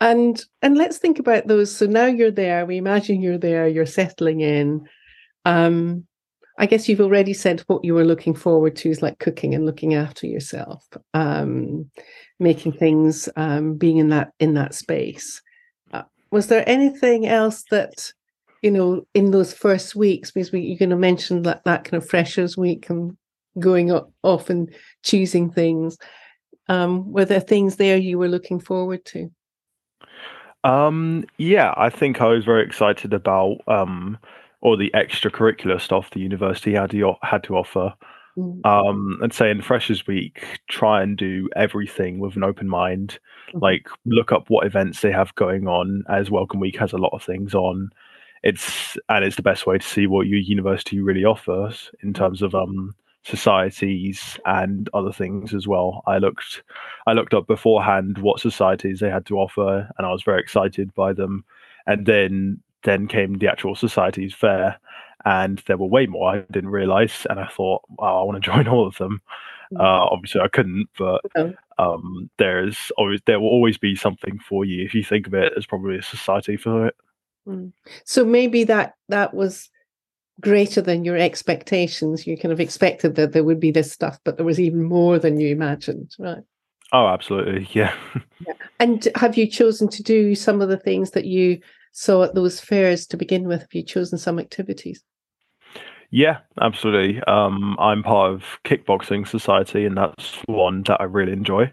and 0.00 0.46
and 0.62 0.78
let's 0.78 0.96
think 0.96 1.18
about 1.18 1.46
those 1.46 1.74
so 1.74 1.84
now 1.84 2.06
you're 2.06 2.30
there 2.30 2.64
we 2.64 2.78
imagine 2.78 3.20
you're 3.20 3.36
there 3.36 3.68
you're 3.68 3.84
settling 3.84 4.40
in 4.40 4.88
um 5.44 6.07
I 6.58 6.66
guess 6.66 6.88
you've 6.88 7.00
already 7.00 7.32
said 7.32 7.60
what 7.68 7.84
you 7.84 7.94
were 7.94 8.04
looking 8.04 8.34
forward 8.34 8.74
to 8.76 8.90
is 8.90 9.00
like 9.00 9.20
cooking 9.20 9.54
and 9.54 9.64
looking 9.64 9.94
after 9.94 10.26
yourself, 10.26 10.86
um, 11.14 11.88
making 12.40 12.72
things, 12.72 13.28
um, 13.36 13.74
being 13.74 13.98
in 13.98 14.08
that 14.08 14.32
in 14.40 14.54
that 14.54 14.74
space. 14.74 15.40
Uh, 15.92 16.02
was 16.32 16.48
there 16.48 16.68
anything 16.68 17.26
else 17.26 17.64
that 17.70 18.12
you 18.60 18.72
know 18.72 19.06
in 19.14 19.30
those 19.30 19.54
first 19.54 19.94
weeks? 19.94 20.32
Because 20.32 20.50
we, 20.50 20.60
you're 20.60 20.78
going 20.78 20.90
to 20.90 20.96
mention 20.96 21.42
that 21.42 21.62
that 21.64 21.84
kind 21.84 22.02
of 22.02 22.08
freshers 22.08 22.56
week 22.56 22.90
and 22.90 23.16
going 23.60 23.92
off 24.24 24.50
and 24.50 24.74
choosing 25.04 25.50
things. 25.50 25.96
Um, 26.68 27.12
were 27.12 27.24
there 27.24 27.40
things 27.40 27.76
there 27.76 27.96
you 27.96 28.18
were 28.18 28.28
looking 28.28 28.58
forward 28.58 29.04
to? 29.06 29.30
Um, 30.64 31.24
yeah, 31.38 31.72
I 31.76 31.88
think 31.88 32.20
I 32.20 32.26
was 32.26 32.44
very 32.44 32.64
excited 32.64 33.14
about 33.14 33.58
um, 33.68 34.18
or 34.60 34.76
the 34.76 34.90
extracurricular 34.94 35.80
stuff 35.80 36.10
the 36.10 36.20
university 36.20 36.74
had 36.74 36.90
to, 36.90 37.14
had 37.22 37.42
to 37.44 37.56
offer. 37.56 37.94
Mm. 38.36 38.64
Um, 38.64 39.20
I'd 39.22 39.32
say 39.32 39.50
in 39.50 39.62
Freshers 39.62 40.06
Week, 40.06 40.60
try 40.68 41.02
and 41.02 41.16
do 41.16 41.48
everything 41.56 42.18
with 42.18 42.36
an 42.36 42.44
open 42.44 42.68
mind. 42.68 43.18
Mm. 43.52 43.62
Like 43.62 43.88
look 44.04 44.32
up 44.32 44.48
what 44.48 44.66
events 44.66 45.00
they 45.00 45.12
have 45.12 45.34
going 45.34 45.66
on, 45.66 46.04
as 46.08 46.30
Welcome 46.30 46.60
Week 46.60 46.76
has 46.78 46.92
a 46.92 46.98
lot 46.98 47.12
of 47.12 47.22
things 47.22 47.54
on. 47.54 47.90
It's 48.42 48.96
and 49.08 49.24
it's 49.24 49.36
the 49.36 49.42
best 49.42 49.66
way 49.66 49.78
to 49.78 49.86
see 49.86 50.06
what 50.06 50.28
your 50.28 50.38
university 50.38 51.00
really 51.00 51.24
offers 51.24 51.90
in 52.02 52.12
mm. 52.12 52.16
terms 52.16 52.42
of 52.42 52.54
um 52.54 52.94
societies 53.24 54.38
and 54.46 54.88
other 54.94 55.12
things 55.12 55.52
as 55.52 55.66
well. 55.66 56.02
I 56.06 56.18
looked 56.18 56.62
I 57.06 57.12
looked 57.12 57.34
up 57.34 57.46
beforehand 57.46 58.18
what 58.18 58.40
societies 58.40 59.00
they 59.00 59.10
had 59.10 59.26
to 59.26 59.38
offer 59.38 59.90
and 59.98 60.06
I 60.06 60.12
was 60.12 60.22
very 60.22 60.40
excited 60.40 60.94
by 60.94 61.12
them. 61.12 61.44
And 61.86 62.06
then 62.06 62.60
then 62.84 63.08
came 63.08 63.38
the 63.38 63.48
actual 63.48 63.74
societies 63.74 64.34
fair, 64.34 64.78
and 65.24 65.62
there 65.66 65.76
were 65.76 65.86
way 65.86 66.06
more 66.06 66.34
I 66.34 66.40
didn't 66.50 66.70
realize. 66.70 67.26
And 67.28 67.40
I 67.40 67.48
thought, 67.48 67.82
oh, 67.98 68.20
I 68.20 68.22
want 68.22 68.42
to 68.42 68.50
join 68.52 68.68
all 68.68 68.86
of 68.86 68.96
them. 68.98 69.20
Mm. 69.72 69.80
Uh, 69.80 70.08
obviously, 70.10 70.40
I 70.40 70.48
couldn't, 70.48 70.88
but 70.98 71.20
um, 71.78 72.30
there's 72.38 72.90
always 72.96 73.20
there 73.26 73.40
will 73.40 73.48
always 73.48 73.78
be 73.78 73.94
something 73.94 74.38
for 74.38 74.64
you 74.64 74.84
if 74.84 74.94
you 74.94 75.04
think 75.04 75.26
of 75.26 75.34
it 75.34 75.52
as 75.56 75.66
probably 75.66 75.98
a 75.98 76.02
society 76.02 76.56
for 76.56 76.86
it. 76.86 76.96
Mm. 77.46 77.72
So 78.04 78.24
maybe 78.24 78.64
that 78.64 78.94
that 79.08 79.34
was 79.34 79.70
greater 80.40 80.80
than 80.80 81.04
your 81.04 81.16
expectations. 81.16 82.26
You 82.26 82.36
kind 82.36 82.52
of 82.52 82.60
expected 82.60 83.16
that 83.16 83.32
there 83.32 83.44
would 83.44 83.60
be 83.60 83.70
this 83.70 83.92
stuff, 83.92 84.18
but 84.24 84.36
there 84.36 84.46
was 84.46 84.60
even 84.60 84.84
more 84.84 85.18
than 85.18 85.40
you 85.40 85.48
imagined, 85.48 86.14
right? 86.18 86.42
Oh, 86.92 87.06
absolutely, 87.06 87.68
yeah. 87.72 87.94
yeah. 88.46 88.54
And 88.80 89.08
have 89.16 89.36
you 89.36 89.46
chosen 89.46 89.88
to 89.88 90.02
do 90.02 90.34
some 90.34 90.60
of 90.60 90.68
the 90.68 90.78
things 90.78 91.10
that 91.12 91.24
you 91.24 91.60
so 91.92 92.22
at 92.22 92.34
those 92.34 92.60
fairs 92.60 93.06
to 93.08 93.16
begin 93.16 93.46
with, 93.46 93.60
have 93.60 93.74
you 93.74 93.82
chosen 93.82 94.18
some 94.18 94.38
activities? 94.38 95.02
Yeah, 96.10 96.38
absolutely. 96.60 97.22
Um, 97.24 97.76
I'm 97.78 98.02
part 98.02 98.32
of 98.32 98.44
Kickboxing 98.64 99.28
Society, 99.28 99.84
and 99.84 99.96
that's 99.96 100.36
one 100.46 100.82
that 100.84 101.00
I 101.00 101.04
really 101.04 101.32
enjoy. 101.32 101.72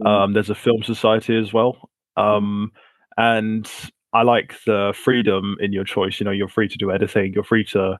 Mm. 0.00 0.06
Um, 0.06 0.32
there's 0.32 0.50
a 0.50 0.54
film 0.54 0.82
society 0.82 1.38
as 1.38 1.52
well, 1.52 1.90
um, 2.16 2.72
and 3.16 3.70
I 4.12 4.22
like 4.22 4.54
the 4.64 4.94
freedom 4.96 5.56
in 5.60 5.72
your 5.72 5.84
choice. 5.84 6.18
You 6.18 6.24
know, 6.24 6.30
you're 6.30 6.48
free 6.48 6.68
to 6.68 6.78
do 6.78 6.90
anything. 6.90 7.34
You're 7.34 7.44
free 7.44 7.64
to 7.66 7.98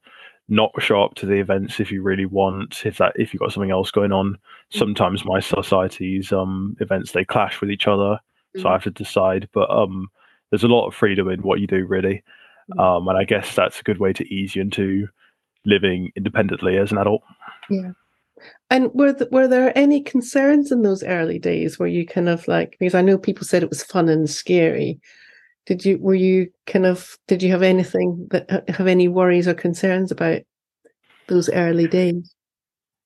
not 0.49 0.71
show 0.79 1.03
up 1.03 1.15
to 1.17 1.27
the 1.27 1.35
events 1.35 1.81
if 1.81 1.91
you 1.91 2.03
really 2.03 2.27
want. 2.27 2.87
If 2.87 2.97
that 2.99 3.13
if 3.17 3.33
you've 3.33 3.41
got 3.41 3.53
something 3.53 3.71
else 3.71 3.91
going 3.91 4.13
on. 4.13 4.33
Mm. 4.73 4.79
Sometimes 4.79 5.25
my 5.25 5.41
society's 5.41 6.33
um, 6.33 6.77
events 6.81 7.13
they 7.13 7.25
clash 7.27 7.61
with 7.61 7.71
each 7.71 7.87
other, 7.87 8.19
so 8.57 8.69
I 8.69 8.73
have 8.73 8.85
to 8.85 8.91
decide. 8.91 9.51
But 9.53 9.71
um, 9.71 10.09
there's 10.51 10.65
a 10.65 10.69
lot 10.69 10.87
of 10.87 10.95
freedom 10.95 11.29
in 11.29 11.41
what 11.41 11.61
you 11.61 11.67
do, 11.67 11.87
really. 11.87 12.23
Mm. 12.73 12.81
Um, 12.81 13.09
and 13.09 13.19
I 13.19 13.25
guess 13.25 13.55
that's 13.55 13.81
a 13.81 13.85
good 13.85 13.99
way 13.99 14.13
to 14.13 14.25
ease 14.35 14.57
you 14.57 14.63
into 14.63 15.09
living 15.65 16.13
independently 16.17 16.77
as 16.77 16.93
an 16.93 16.99
adult. 16.99 17.23
Yeah. 17.71 17.93
And 18.71 18.91
were 18.93 19.13
th- 19.13 19.31
were 19.31 19.49
there 19.49 19.77
any 19.77 20.03
concerns 20.03 20.71
in 20.73 20.83
those 20.83 21.03
early 21.03 21.39
days 21.39 21.79
where 21.79 21.89
you 21.89 22.07
kind 22.07 22.29
of 22.29 22.47
like 22.49 22.77
because 22.79 22.95
I 22.95 23.01
know 23.01 23.17
people 23.17 23.47
said 23.47 23.63
it 23.63 23.71
was 23.71 23.83
fun 23.83 24.09
and 24.09 24.29
scary. 24.29 25.01
Did 25.67 25.85
you 25.85 25.99
were 25.99 26.15
you 26.15 26.51
kind 26.67 26.85
of 26.85 27.17
did 27.27 27.43
you 27.43 27.51
have 27.53 27.63
anything 27.63 28.27
that 28.31 28.69
have 28.69 28.87
any 28.87 29.09
worries 29.09 29.49
or 29.49 29.55
concerns 29.55 30.11
about 30.11 30.43
those 31.29 31.49
early 31.51 31.87
days? 31.87 32.35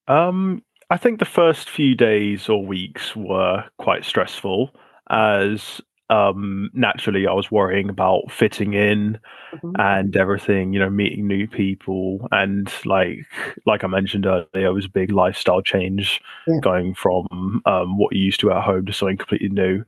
Um, 0.09 0.63
I 0.91 0.97
think 0.97 1.19
the 1.19 1.27
first 1.27 1.69
few 1.69 1.95
days 1.95 2.49
or 2.49 2.65
weeks 2.65 3.15
were 3.15 3.65
quite 3.79 4.05
stressful 4.05 4.75
as 5.11 5.81
um, 6.11 6.71
naturally 6.73 7.27
I 7.27 7.33
was 7.33 7.51
worrying 7.51 7.91
about 7.91 8.31
fitting 8.31 8.73
in 8.75 9.19
mm-hmm. 9.53 9.73
and 9.79 10.17
everything, 10.17 10.73
you 10.73 10.81
know, 10.81 10.91
meeting 10.91 11.27
new 11.27 11.47
people 11.47 12.27
and 12.33 12.73
like 12.85 13.27
like 13.67 13.85
I 13.85 13.89
mentioned 13.89 14.27
earlier, 14.27 14.69
it 14.69 14.73
was 14.73 14.87
a 14.87 14.91
big 14.91 15.13
lifestyle 15.13 15.63
change 15.63 16.21
yeah. 16.47 16.61
going 16.61 16.95
from 16.95 17.63
um, 17.67 17.99
what 17.99 18.15
you 18.15 18.23
used 18.23 18.41
to 18.41 18.53
at 18.53 18.65
home 18.65 18.87
to 18.87 18.93
something 18.93 19.19
completely 19.19 19.51
new. 19.51 19.85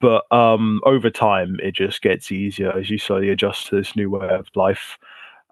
But 0.00 0.24
um, 0.32 0.80
over 0.84 1.10
time, 1.10 1.58
it 1.62 1.74
just 1.76 2.02
gets 2.02 2.32
easier 2.32 2.76
as 2.76 2.90
you 2.90 2.98
slowly 2.98 3.30
adjust 3.30 3.68
to 3.68 3.76
this 3.76 3.94
new 3.94 4.10
way 4.10 4.28
of 4.28 4.48
life. 4.56 4.98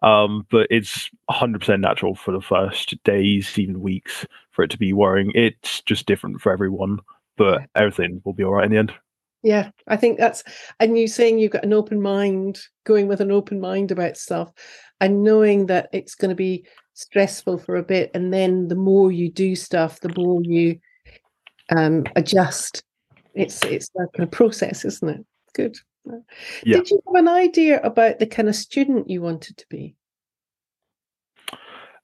Um, 0.02 0.46
but 0.50 0.66
it's 0.70 1.08
100% 1.30 1.80
natural 1.80 2.14
for 2.14 2.32
the 2.32 2.40
first 2.40 3.00
days, 3.04 3.56
even 3.58 3.80
weeks, 3.80 4.26
for 4.50 4.64
it 4.64 4.70
to 4.70 4.78
be 4.78 4.92
worrying. 4.92 5.30
It's 5.34 5.82
just 5.82 6.06
different 6.06 6.40
for 6.40 6.50
everyone, 6.50 6.98
but 7.36 7.62
everything 7.76 8.22
will 8.24 8.32
be 8.32 8.42
all 8.42 8.54
right 8.54 8.64
in 8.64 8.72
the 8.72 8.78
end. 8.78 8.92
Yeah, 9.42 9.70
I 9.86 9.96
think 9.96 10.18
that's, 10.18 10.44
and 10.80 10.98
you 10.98 11.08
saying 11.08 11.38
you've 11.38 11.52
got 11.52 11.64
an 11.64 11.72
open 11.72 12.02
mind, 12.02 12.60
going 12.84 13.08
with 13.08 13.20
an 13.22 13.32
open 13.32 13.58
mind 13.58 13.90
about 13.90 14.18
stuff 14.18 14.52
and 15.00 15.24
knowing 15.24 15.66
that 15.66 15.88
it's 15.92 16.14
going 16.14 16.28
to 16.28 16.34
be 16.34 16.66
stressful 16.92 17.58
for 17.58 17.76
a 17.76 17.82
bit. 17.82 18.10
And 18.12 18.34
then 18.34 18.68
the 18.68 18.74
more 18.74 19.10
you 19.10 19.30
do 19.30 19.56
stuff, 19.56 20.00
the 20.00 20.12
more 20.14 20.42
you 20.42 20.78
um, 21.74 22.04
adjust. 22.16 22.82
It's, 23.34 23.64
it's 23.64 23.88
that 23.94 24.08
kind 24.14 24.24
of 24.26 24.30
process, 24.30 24.84
isn't 24.84 25.08
it? 25.08 25.26
Good. 25.54 25.78
Yeah. 26.62 26.76
Did 26.76 26.90
you 26.90 27.02
have 27.06 27.14
an 27.14 27.28
idea 27.28 27.80
about 27.80 28.18
the 28.18 28.26
kind 28.26 28.48
of 28.48 28.54
student 28.54 29.08
you 29.08 29.22
wanted 29.22 29.56
to 29.56 29.66
be? 29.70 29.94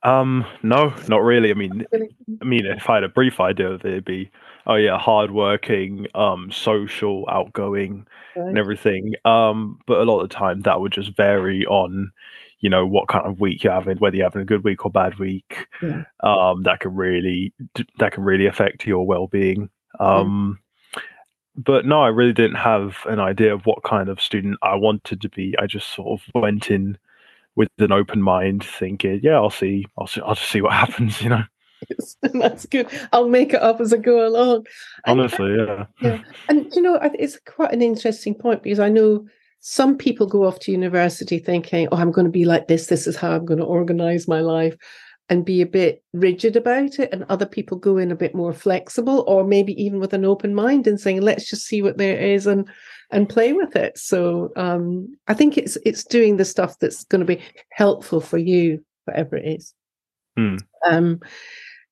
Um, 0.02 0.46
no, 0.62 0.94
not 1.08 1.22
really. 1.22 1.50
I 1.50 1.54
mean, 1.54 1.84
I 2.40 2.44
mean, 2.44 2.64
if 2.64 2.88
I 2.88 2.94
had 2.94 3.04
a 3.04 3.08
brief 3.08 3.40
idea 3.40 3.72
of 3.72 3.84
it, 3.84 3.90
it'd 3.90 4.04
be, 4.04 4.30
oh 4.66 4.74
yeah, 4.74 4.98
hardworking, 4.98 6.06
um, 6.14 6.50
social, 6.50 7.24
outgoing, 7.30 8.06
right. 8.34 8.48
and 8.48 8.58
everything. 8.58 9.14
Um, 9.24 9.78
but 9.86 9.98
a 9.98 10.04
lot 10.04 10.20
of 10.20 10.28
the 10.28 10.34
time, 10.34 10.62
that 10.62 10.80
would 10.80 10.92
just 10.92 11.16
vary 11.16 11.64
on, 11.66 12.10
you 12.60 12.70
know, 12.70 12.86
what 12.86 13.08
kind 13.08 13.26
of 13.26 13.40
week 13.40 13.64
you're 13.64 13.72
having, 13.72 13.98
whether 13.98 14.16
you're 14.16 14.26
having 14.26 14.42
a 14.42 14.46
good 14.46 14.64
week 14.64 14.84
or 14.84 14.90
bad 14.90 15.18
week. 15.18 15.66
Yeah. 15.82 16.04
Um, 16.22 16.62
that 16.64 16.80
can 16.80 16.94
really 16.94 17.52
that 17.98 18.12
can 18.12 18.24
really 18.24 18.46
affect 18.46 18.86
your 18.86 19.06
well-being. 19.06 19.70
Um, 20.00 20.58
yeah. 20.96 21.02
but 21.56 21.86
no, 21.86 22.02
I 22.02 22.08
really 22.08 22.32
didn't 22.32 22.56
have 22.56 22.98
an 23.06 23.20
idea 23.20 23.54
of 23.54 23.64
what 23.66 23.82
kind 23.82 24.08
of 24.08 24.20
student 24.20 24.58
I 24.62 24.74
wanted 24.74 25.20
to 25.22 25.28
be. 25.28 25.54
I 25.58 25.66
just 25.66 25.94
sort 25.94 26.20
of 26.20 26.42
went 26.42 26.70
in 26.70 26.98
with 27.56 27.70
an 27.78 27.90
open 27.90 28.20
mind, 28.20 28.64
thinking, 28.64 29.20
yeah, 29.22 29.36
I'll 29.36 29.50
see, 29.50 29.86
I'll 29.98 30.06
see, 30.06 30.20
I'll 30.20 30.34
just 30.34 30.50
see 30.50 30.60
what 30.60 30.72
happens, 30.74 31.22
you 31.22 31.30
know. 31.30 31.44
That's 32.22 32.66
good. 32.66 32.88
I'll 33.12 33.28
make 33.28 33.52
it 33.52 33.62
up 33.62 33.80
as 33.80 33.92
I 33.92 33.98
go 33.98 34.26
along. 34.26 34.66
Honestly, 35.04 35.52
and, 35.52 35.68
yeah. 35.68 35.86
Yeah, 36.00 36.22
and 36.48 36.72
you 36.74 36.82
know, 36.82 36.98
it's 37.02 37.38
quite 37.46 37.72
an 37.72 37.82
interesting 37.82 38.34
point 38.34 38.62
because 38.62 38.80
I 38.80 38.88
know 38.88 39.26
some 39.60 39.96
people 39.96 40.26
go 40.26 40.44
off 40.44 40.60
to 40.60 40.72
university 40.72 41.38
thinking, 41.38 41.88
"Oh, 41.90 41.96
I'm 41.96 42.12
going 42.12 42.26
to 42.26 42.30
be 42.30 42.44
like 42.44 42.68
this. 42.68 42.86
This 42.86 43.06
is 43.06 43.16
how 43.16 43.32
I'm 43.32 43.44
going 43.44 43.58
to 43.58 43.64
organize 43.64 44.28
my 44.28 44.40
life," 44.40 44.76
and 45.28 45.44
be 45.44 45.60
a 45.60 45.66
bit 45.66 46.04
rigid 46.12 46.56
about 46.56 46.98
it. 46.98 47.12
And 47.12 47.24
other 47.28 47.46
people 47.46 47.76
go 47.76 47.98
in 47.98 48.12
a 48.12 48.16
bit 48.16 48.34
more 48.34 48.52
flexible, 48.52 49.24
or 49.26 49.44
maybe 49.44 49.72
even 49.82 49.98
with 49.98 50.12
an 50.12 50.24
open 50.24 50.54
mind 50.54 50.86
and 50.86 51.00
saying, 51.00 51.20
"Let's 51.22 51.48
just 51.48 51.66
see 51.66 51.82
what 51.82 51.98
there 51.98 52.18
is 52.18 52.46
and 52.46 52.68
and 53.10 53.28
play 53.28 53.52
with 53.52 53.74
it." 53.76 53.98
So 53.98 54.52
um, 54.56 55.16
I 55.26 55.34
think 55.34 55.58
it's 55.58 55.76
it's 55.84 56.04
doing 56.04 56.36
the 56.36 56.44
stuff 56.44 56.78
that's 56.78 57.04
going 57.04 57.20
to 57.20 57.26
be 57.26 57.42
helpful 57.70 58.20
for 58.20 58.38
you, 58.38 58.84
whatever 59.04 59.36
it 59.36 59.46
is. 59.46 59.74
Hmm. 60.36 60.56
Um, 60.88 61.20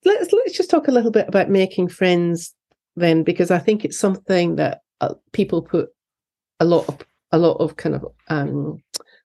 let's 0.04 0.32
let's 0.32 0.56
just 0.56 0.70
talk 0.70 0.88
a 0.88 0.92
little 0.92 1.10
bit 1.10 1.28
about 1.28 1.50
making 1.50 1.88
friends 1.88 2.54
then, 2.96 3.22
because 3.22 3.50
I 3.50 3.58
think 3.58 3.84
it's 3.84 3.98
something 3.98 4.56
that 4.56 4.80
uh, 5.00 5.14
people 5.32 5.62
put 5.62 5.90
a 6.60 6.64
lot 6.64 6.88
of 6.88 6.98
a 7.32 7.38
lot 7.38 7.54
of 7.54 7.76
kind 7.76 7.94
of 7.94 8.06
um, 8.28 8.78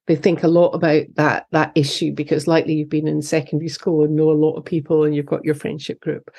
they 0.07 0.15
think 0.15 0.43
a 0.43 0.47
lot 0.47 0.69
about 0.69 1.03
that 1.15 1.45
that 1.51 1.71
issue 1.75 2.11
because 2.13 2.47
likely 2.47 2.73
you've 2.73 2.89
been 2.89 3.07
in 3.07 3.21
secondary 3.21 3.69
school 3.69 4.03
and 4.03 4.15
know 4.15 4.31
a 4.31 4.33
lot 4.33 4.55
of 4.55 4.65
people 4.65 5.03
and 5.03 5.15
you've 5.15 5.25
got 5.25 5.45
your 5.45 5.55
friendship 5.55 5.99
group. 6.01 6.31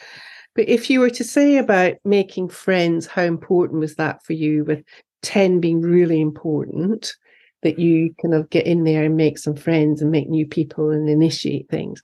But 0.57 0.69
if 0.69 0.91
you 0.91 0.99
were 0.99 1.11
to 1.11 1.23
say 1.23 1.59
about 1.59 1.95
making 2.05 2.49
friends, 2.49 3.07
how 3.07 3.23
important 3.23 3.79
was 3.79 3.95
that 3.95 4.25
for 4.25 4.33
you? 4.33 4.65
With 4.65 4.83
ten 5.23 5.61
being 5.61 5.81
really 5.81 6.21
important, 6.21 7.15
that 7.63 7.79
you 7.79 8.15
kind 8.23 8.35
of 8.35 8.51
get 8.51 8.67
in 8.67 8.85
there 8.85 9.05
and 9.05 9.17
make 9.17 9.39
some 9.39 9.55
friends 9.55 10.01
and 10.01 10.11
make 10.11 10.29
new 10.29 10.47
people 10.47 10.91
and 10.91 11.09
initiate 11.09 11.69
things, 11.69 12.03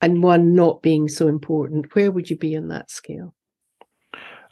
and 0.00 0.22
one 0.22 0.54
not 0.54 0.82
being 0.82 1.08
so 1.08 1.28
important, 1.28 1.94
where 1.94 2.10
would 2.10 2.30
you 2.30 2.36
be 2.36 2.56
on 2.56 2.68
that 2.68 2.90
scale? 2.90 3.34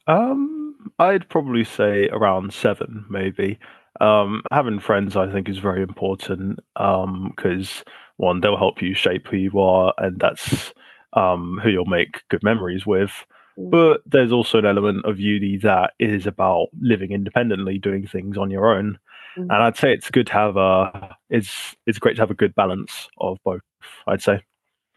Um, 0.06 0.76
I'd 0.98 1.28
probably 1.28 1.64
say 1.64 2.08
around 2.08 2.52
seven, 2.52 3.04
maybe. 3.08 3.58
Um, 4.00 4.42
having 4.50 4.80
friends, 4.80 5.16
I 5.16 5.30
think, 5.30 5.48
is 5.48 5.58
very 5.58 5.82
important 5.82 6.60
because 6.74 7.68
um, 7.78 7.84
one, 8.16 8.40
they'll 8.40 8.56
help 8.56 8.82
you 8.82 8.94
shape 8.94 9.28
who 9.28 9.36
you 9.36 9.60
are, 9.60 9.92
and 9.98 10.18
that's 10.18 10.72
um, 11.12 11.60
who 11.62 11.70
you'll 11.70 11.84
make 11.86 12.22
good 12.28 12.42
memories 12.42 12.86
with. 12.86 13.12
Mm. 13.58 13.70
But 13.70 14.02
there's 14.06 14.32
also 14.32 14.58
an 14.58 14.66
element 14.66 15.04
of 15.04 15.20
uni 15.20 15.58
that 15.58 15.92
is 15.98 16.26
about 16.26 16.68
living 16.80 17.12
independently, 17.12 17.78
doing 17.78 18.06
things 18.06 18.36
on 18.38 18.50
your 18.50 18.74
own. 18.74 18.98
Mm. 19.36 19.42
And 19.42 19.52
I'd 19.52 19.76
say 19.76 19.92
it's 19.92 20.10
good 20.10 20.26
to 20.28 20.32
have 20.32 20.56
a 20.56 21.16
it's 21.28 21.76
it's 21.86 21.98
great 21.98 22.16
to 22.16 22.22
have 22.22 22.30
a 22.30 22.34
good 22.34 22.54
balance 22.54 23.08
of 23.18 23.38
both. 23.44 23.62
I'd 24.06 24.22
say. 24.22 24.42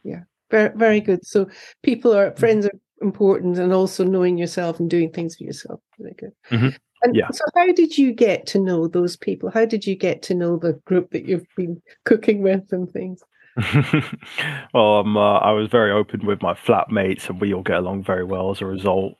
Yeah, 0.04 0.22
very 0.52 0.70
very 0.75 1.02
good. 1.02 1.25
So 1.25 1.48
people 1.82 2.16
are 2.16 2.32
mm. 2.32 2.40
friends 2.40 2.66
are 2.66 2.80
important, 3.02 3.60
and 3.60 3.74
also 3.74 4.04
knowing 4.04 4.38
yourself 4.38 4.80
and 4.80 4.90
doing 4.90 5.12
things 5.12 5.36
for 5.36 5.44
yourself. 5.44 5.80
Very 6.00 6.16
good. 6.18 6.32
Mm-hmm. 6.52 6.70
And 7.04 7.16
yeah. 7.16 7.30
so, 7.32 7.44
how 7.56 7.72
did 7.74 7.98
you 7.98 8.13
get 8.13 8.48
to 8.48 8.60
know 8.60 8.88
those 8.88 9.18
people? 9.18 9.52
How 9.52 9.66
did 9.66 9.86
you 9.86 9.96
get 9.96 10.22
to 10.24 10.34
know 10.34 10.58
the 10.58 10.74
group 10.86 11.12
that 11.12 11.25
you've 11.25 11.46
been 11.56 11.82
cooking 12.06 12.42
with 12.42 12.72
and 12.72 12.90
things? 12.90 13.22
well, 14.74 14.96
um, 14.96 15.18
uh, 15.18 15.38
I 15.38 15.52
was 15.52 15.68
very 15.68 15.92
open 15.92 16.25
with 16.25 16.42
my 16.42 16.54
flatmates, 16.54 17.30
and 17.30 17.40
we 17.42 17.54
all 17.54 17.62
get 17.62 17.78
along 17.78 18.04
very 18.04 18.24
well 18.24 18.50
as 18.52 18.62
a 18.62 18.66
result. 18.66 19.18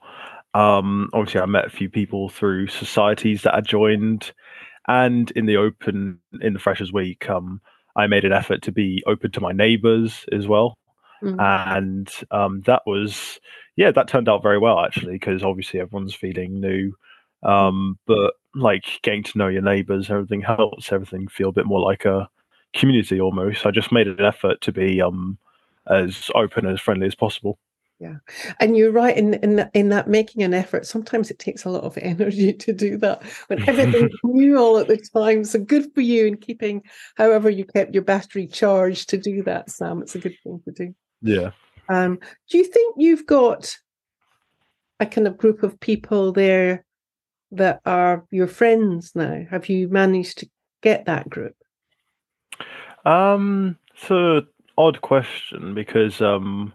Um, 0.54 1.10
obviously, 1.14 1.42
I 1.42 1.46
met 1.46 1.66
a 1.66 1.70
few 1.70 1.90
people 1.90 2.30
through 2.30 2.68
societies 2.68 3.42
that 3.42 3.54
I 3.54 3.62
joined, 3.62 4.32
and 4.88 5.32
in 5.32 5.46
the 5.46 5.58
open 5.58 6.20
in 6.42 6.54
the 6.54 6.60
Freshers 6.60 6.92
Week, 6.92 7.30
um, 7.30 7.62
I 7.96 8.08
made 8.08 8.26
an 8.26 8.34
effort 8.34 8.62
to 8.64 8.72
be 8.72 9.04
open 9.08 9.32
to 9.32 9.42
my 9.42 9.52
neighbours 9.52 10.26
as 10.32 10.48
well, 10.48 10.78
mm. 11.22 11.36
and 11.40 12.10
um, 12.32 12.62
that 12.66 12.84
was 12.86 13.40
yeah, 13.76 13.92
that 13.92 14.08
turned 14.08 14.30
out 14.30 14.44
very 14.44 14.60
well 14.60 14.80
actually 14.80 15.14
because 15.14 15.44
obviously 15.44 15.80
everyone's 15.80 16.16
feeling 16.16 16.60
new, 16.60 16.94
um, 17.44 17.98
but 18.06 18.34
like 18.56 19.00
getting 19.02 19.24
to 19.24 19.38
know 19.38 19.48
your 19.48 19.62
neighbours, 19.62 20.10
everything 20.10 20.42
helps 20.42 20.92
everything 20.92 21.28
feel 21.28 21.50
a 21.50 21.54
bit 21.54 21.66
more 21.66 21.82
like 21.82 22.06
a 22.06 22.30
community 22.74 23.20
almost. 23.20 23.66
I 23.66 23.72
just 23.72 23.92
made 23.92 24.08
an 24.08 24.22
effort 24.22 24.62
to 24.62 24.72
be 24.72 25.02
um, 25.02 25.38
as 25.88 26.30
open 26.36 26.66
and 26.66 26.74
as 26.74 26.82
friendly 26.82 27.08
as 27.08 27.16
possible. 27.16 27.58
Yeah, 28.04 28.18
and 28.60 28.76
you're 28.76 28.92
right 28.92 29.16
in 29.16 29.36
in 29.36 29.56
that, 29.56 29.72
in 29.74 29.88
that 29.90 30.10
making 30.10 30.44
an 30.44 30.54
effort. 30.54 30.86
Sometimes 30.86 31.32
it 31.32 31.40
takes 31.40 31.64
a 31.64 31.70
lot 31.70 31.86
of 31.86 31.98
energy 32.02 32.52
to 32.52 32.74
do 32.74 32.98
that 32.98 33.24
when 33.48 33.68
everything's 33.68 34.12
new 34.26 34.58
all 34.58 34.78
at 34.78 34.90
the 34.90 34.98
time. 34.98 35.46
So 35.46 35.60
good 35.60 35.90
for 35.94 36.02
you 36.02 36.26
in 36.26 36.36
keeping, 36.36 36.84
however, 37.16 37.50
you 37.50 37.64
kept 37.64 37.94
your 37.94 38.04
battery 38.04 38.46
charged 38.46 39.10
to 39.10 39.18
do 39.18 39.42
that, 39.44 39.70
Sam. 39.70 40.02
It's 40.02 40.16
a 40.16 40.20
good 40.20 40.36
thing 40.44 40.62
to 40.66 40.72
do. 40.72 40.96
Yeah. 41.22 41.52
Um, 41.88 42.20
do 42.50 42.58
you 42.58 42.66
think 42.66 42.96
you've 42.98 43.26
got 43.26 43.74
a 45.00 45.06
kind 45.06 45.26
of 45.26 45.38
group 45.38 45.64
of 45.64 45.80
people 45.80 46.34
there 46.34 46.84
that 47.52 47.80
are 47.86 48.26
your 48.32 48.48
friends 48.48 49.14
now? 49.16 49.46
Have 49.50 49.70
you 49.70 49.88
managed 49.88 50.40
to 50.40 50.50
get 50.82 51.06
that 51.06 51.30
group? 51.30 51.56
Um, 53.06 53.78
it's 53.94 54.10
an 54.10 54.46
odd 54.78 55.02
question 55.02 55.74
because 55.74 56.20
um 56.20 56.74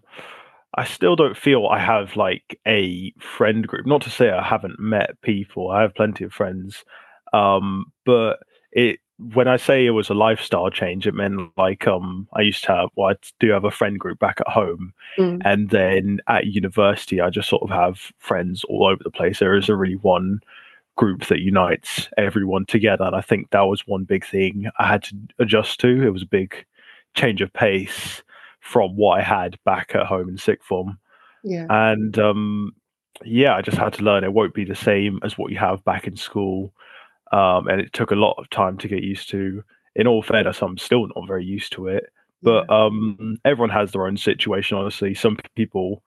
I 0.75 0.85
still 0.85 1.17
don't 1.17 1.37
feel 1.37 1.67
I 1.67 1.79
have 1.79 2.17
like 2.17 2.61
a 2.67 3.13
friend 3.19 3.67
group. 3.67 3.87
Not 3.87 4.03
to 4.03 4.11
say 4.11 4.31
I 4.31 4.43
haven't 4.43 4.79
met 4.79 5.21
people. 5.23 5.71
I 5.71 5.83
have 5.83 5.95
plenty 5.95 6.25
of 6.25 6.33
friends. 6.33 6.85
Um, 7.33 7.93
but 8.05 8.41
it 8.73 9.01
when 9.35 9.49
I 9.49 9.57
say 9.57 9.85
it 9.85 9.91
was 9.91 10.11
a 10.11 10.15
lifestyle 10.15 10.71
change, 10.71 11.07
it 11.07 11.15
meant 11.15 11.51
like 11.57 11.87
um 11.87 12.29
I 12.35 12.43
used 12.43 12.65
to 12.65 12.73
have 12.75 12.91
well, 12.97 13.11
I 13.11 13.15
do 13.41 13.51
have 13.51 13.65
a 13.65 13.71
friend 13.71 13.99
group 13.99 14.19
back 14.19 14.41
at 14.41 14.53
home. 14.53 14.93
Mm. 15.19 15.43
And 15.45 15.71
then 15.71 16.21
at 16.29 16.47
university 16.47 17.21
I 17.21 17.31
just 17.31 17.49
sort 17.49 17.63
of 17.63 17.71
have 17.71 18.13
friends 18.19 18.65
all 18.65 18.87
over 18.87 19.03
the 19.03 19.11
place. 19.11 19.39
There 19.39 19.57
isn't 19.57 19.75
really 19.75 19.97
one 19.97 20.41
group 20.97 21.27
that 21.27 21.41
unites 21.41 22.09
everyone 22.17 22.67
together. 22.67 23.05
And 23.05 23.17
I 23.17 23.21
think 23.21 23.51
that 23.51 23.63
was 23.63 23.87
one 23.87 24.05
big 24.05 24.27
thing 24.27 24.69
I 24.79 24.87
had 24.87 25.05
to 25.05 25.17
adjust 25.39 25.81
to. 25.81 26.07
It 26.07 26.11
was 26.11 26.23
a 26.23 26.27
big 26.27 26.65
change 27.15 27.41
of 27.41 27.53
pace 27.53 28.23
from 28.61 28.97
what 28.97 29.19
I 29.19 29.23
had 29.23 29.59
back 29.65 29.93
at 29.95 30.07
home 30.07 30.29
in 30.29 30.37
sixth 30.37 30.67
form. 30.67 30.99
Yeah. 31.45 31.67
And 31.71 32.19
um, 32.19 32.73
yeah, 33.25 33.55
I 33.55 33.63
just 33.63 33.79
had 33.79 33.93
to 33.95 34.03
learn 34.03 34.25
it 34.25 34.33
won't 34.33 34.55
be 34.55 34.65
the 34.65 34.75
same 34.75 35.21
as 35.23 35.39
what 35.39 35.51
you 35.51 35.59
have 35.59 35.85
back 35.85 36.07
in 36.07 36.17
school. 36.17 36.73
Um, 37.33 37.69
and 37.69 37.81
it 37.81 37.93
took 37.93 38.11
a 38.11 38.17
lot 38.17 38.35
of 38.39 38.49
time 38.51 38.79
to 38.79 38.89
get 38.89 39.03
used 39.03 39.29
to. 39.31 39.63
In 39.95 40.07
all 40.07 40.23
fairness, 40.23 40.63
I'm 40.63 40.79
still 40.79 41.07
not 41.07 41.27
very 41.27 41.45
used 41.45 41.73
to 41.73 41.89
it. 41.89 42.13
But 42.43 42.67
yeah. 42.69 42.85
um, 42.85 43.39
everyone 43.45 43.71
has 43.71 43.93
their 43.93 44.07
own 44.07 44.17
situation, 44.17 44.79
honestly. 44.79 45.15
Some 45.15 45.39
people 45.57 46.03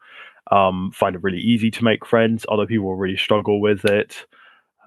um, 0.50 0.92
find 0.94 1.16
it 1.16 1.24
really 1.24 1.40
easy 1.40 1.70
to 1.72 1.84
make 1.84 2.06
friends, 2.06 2.46
other 2.50 2.66
people 2.66 2.96
really 2.96 3.18
struggle 3.18 3.60
with 3.60 3.86
it. 3.86 4.26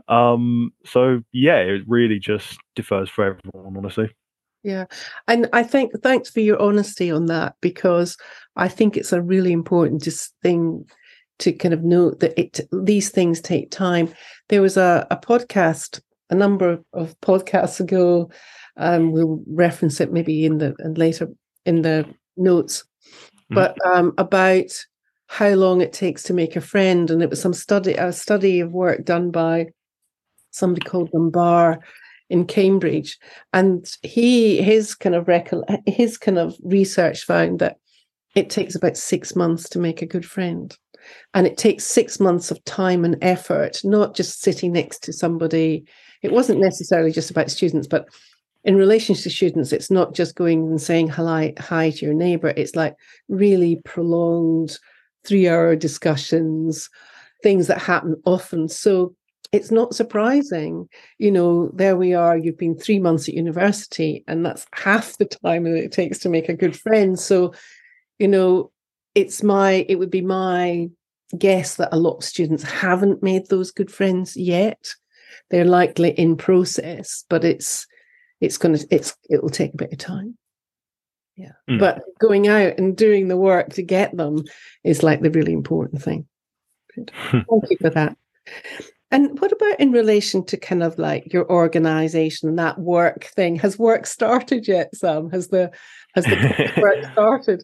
Um, 0.08 0.72
so 0.84 1.22
yeah, 1.32 1.56
it 1.56 1.82
really 1.86 2.18
just 2.18 2.58
differs 2.74 3.08
for 3.08 3.24
everyone, 3.24 3.76
honestly. 3.76 4.10
Yeah. 4.64 4.86
And 5.28 5.48
I 5.52 5.62
think 5.62 5.92
thanks 6.02 6.30
for 6.30 6.40
your 6.40 6.60
honesty 6.60 7.10
on 7.10 7.26
that 7.26 7.54
because 7.60 8.16
I 8.56 8.66
think 8.66 8.96
it's 8.96 9.12
a 9.12 9.22
really 9.22 9.52
important 9.52 10.02
just 10.02 10.34
thing 10.42 10.86
to 11.40 11.52
kind 11.52 11.74
of 11.74 11.82
note 11.82 12.20
that 12.20 12.38
it 12.40 12.60
these 12.72 13.10
things 13.10 13.40
take 13.40 13.70
time. 13.70 14.12
There 14.48 14.62
was 14.62 14.76
a, 14.76 15.06
a 15.10 15.16
podcast 15.16 16.00
a 16.30 16.34
number 16.34 16.80
of 16.94 17.20
podcasts 17.20 17.78
ago. 17.78 18.30
Um, 18.78 19.12
we'll 19.12 19.42
reference 19.46 20.00
it 20.00 20.12
maybe 20.12 20.46
in 20.46 20.58
the 20.58 20.74
and 20.78 20.96
later 20.96 21.28
in 21.66 21.82
the 21.82 22.06
notes, 22.36 22.84
mm. 23.52 23.54
but 23.54 23.76
um, 23.86 24.14
about 24.16 24.70
how 25.26 25.50
long 25.50 25.80
it 25.80 25.92
takes 25.92 26.22
to 26.24 26.34
make 26.34 26.56
a 26.56 26.60
friend, 26.60 27.10
and 27.10 27.22
it 27.22 27.30
was 27.30 27.40
some 27.40 27.54
study 27.54 27.94
a 27.94 28.12
study 28.12 28.60
of 28.60 28.72
work 28.72 29.04
done 29.04 29.30
by 29.30 29.66
somebody 30.50 30.88
called 30.88 31.10
Dunbar 31.10 31.80
in 32.30 32.46
Cambridge, 32.46 33.18
and 33.52 33.90
he 34.02 34.62
his 34.62 34.94
kind 34.94 35.14
of 35.14 35.26
recol- 35.26 35.64
his 35.86 36.18
kind 36.18 36.38
of 36.38 36.56
research 36.62 37.24
found 37.24 37.58
that 37.58 37.76
it 38.34 38.50
takes 38.50 38.74
about 38.74 38.96
six 38.96 39.36
months 39.36 39.68
to 39.70 39.78
make 39.78 40.02
a 40.02 40.06
good 40.06 40.24
friend. 40.24 40.76
And 41.34 41.46
it 41.46 41.58
takes 41.58 41.84
six 41.84 42.18
months 42.18 42.50
of 42.50 42.64
time 42.64 43.04
and 43.04 43.18
effort, 43.22 43.80
not 43.84 44.14
just 44.14 44.40
sitting 44.40 44.72
next 44.72 45.02
to 45.04 45.12
somebody. 45.12 45.84
It 46.22 46.32
wasn't 46.32 46.60
necessarily 46.60 47.12
just 47.12 47.30
about 47.30 47.50
students, 47.50 47.86
but 47.86 48.08
in 48.64 48.76
relation 48.76 49.14
to 49.14 49.30
students, 49.30 49.72
it's 49.72 49.90
not 49.90 50.14
just 50.14 50.34
going 50.34 50.60
and 50.66 50.80
saying 50.80 51.08
hi, 51.08 51.52
hi 51.58 51.90
to 51.90 52.06
your 52.06 52.14
neighbor. 52.14 52.54
It's 52.56 52.74
like 52.74 52.94
really 53.28 53.82
prolonged 53.84 54.78
three 55.26 55.46
hour 55.48 55.76
discussions, 55.76 56.88
things 57.42 57.66
that 57.66 57.78
happen 57.78 58.16
often. 58.24 58.68
So 58.68 59.14
it's 59.54 59.70
not 59.70 59.94
surprising. 59.94 60.88
You 61.18 61.30
know, 61.30 61.70
there 61.74 61.96
we 61.96 62.12
are, 62.12 62.36
you've 62.36 62.58
been 62.58 62.76
three 62.76 62.98
months 62.98 63.28
at 63.28 63.36
university, 63.36 64.24
and 64.26 64.44
that's 64.44 64.66
half 64.74 65.16
the 65.16 65.26
time 65.26 65.62
that 65.62 65.76
it 65.76 65.92
takes 65.92 66.18
to 66.20 66.28
make 66.28 66.48
a 66.48 66.56
good 66.56 66.76
friend. 66.76 67.16
So, 67.16 67.54
you 68.18 68.26
know, 68.26 68.72
it's 69.14 69.44
my, 69.44 69.86
it 69.88 69.94
would 70.00 70.10
be 70.10 70.22
my 70.22 70.88
guess 71.38 71.76
that 71.76 71.90
a 71.92 71.98
lot 71.98 72.16
of 72.16 72.24
students 72.24 72.64
haven't 72.64 73.22
made 73.22 73.46
those 73.46 73.70
good 73.70 73.92
friends 73.92 74.36
yet. 74.36 74.88
They're 75.50 75.64
likely 75.64 76.10
in 76.10 76.36
process, 76.36 77.24
but 77.30 77.44
it's, 77.44 77.86
it's 78.40 78.58
going 78.58 78.76
to, 78.76 78.84
it's, 78.90 79.14
it 79.30 79.40
will 79.40 79.50
take 79.50 79.72
a 79.74 79.76
bit 79.76 79.92
of 79.92 79.98
time. 79.98 80.36
Yeah. 81.36 81.52
Mm. 81.70 81.78
But 81.78 82.02
going 82.18 82.48
out 82.48 82.78
and 82.78 82.96
doing 82.96 83.28
the 83.28 83.36
work 83.36 83.74
to 83.74 83.82
get 83.82 84.16
them 84.16 84.42
is 84.82 85.04
like 85.04 85.20
the 85.20 85.30
really 85.30 85.52
important 85.52 86.02
thing. 86.02 86.26
Thank 86.96 87.70
you 87.70 87.76
for 87.80 87.90
that. 87.90 88.16
And 89.14 89.40
what 89.40 89.52
about 89.52 89.78
in 89.78 89.92
relation 89.92 90.44
to 90.46 90.56
kind 90.56 90.82
of 90.82 90.98
like 90.98 91.32
your 91.32 91.48
organization, 91.48 92.48
and 92.48 92.58
that 92.58 92.80
work 92.80 93.26
thing? 93.36 93.54
Has 93.56 93.78
work 93.78 94.06
started 94.06 94.66
yet, 94.66 94.92
Sam? 94.96 95.30
Has 95.30 95.48
the 95.48 95.70
has 96.16 96.24
the 96.24 96.72
work 96.82 97.04
started? 97.12 97.62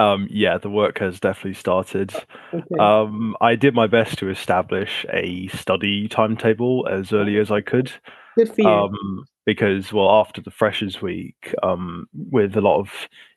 Um, 0.00 0.26
yeah, 0.28 0.58
the 0.58 0.68
work 0.68 0.98
has 0.98 1.20
definitely 1.20 1.54
started. 1.54 2.12
Okay. 2.52 2.74
Um, 2.76 3.36
I 3.40 3.54
did 3.54 3.72
my 3.72 3.86
best 3.86 4.18
to 4.18 4.30
establish 4.30 5.06
a 5.12 5.46
study 5.46 6.08
timetable 6.08 6.88
as 6.90 7.12
early 7.12 7.38
as 7.38 7.52
I 7.52 7.60
could. 7.60 7.92
Good 8.36 8.52
for 8.52 8.60
you. 8.60 8.68
Um, 8.68 9.24
because, 9.46 9.92
well, 9.92 10.10
after 10.10 10.40
the 10.40 10.50
Freshers 10.50 11.00
Week, 11.00 11.54
um, 11.62 12.08
with 12.12 12.56
a 12.56 12.60
lot 12.60 12.80
of 12.80 12.90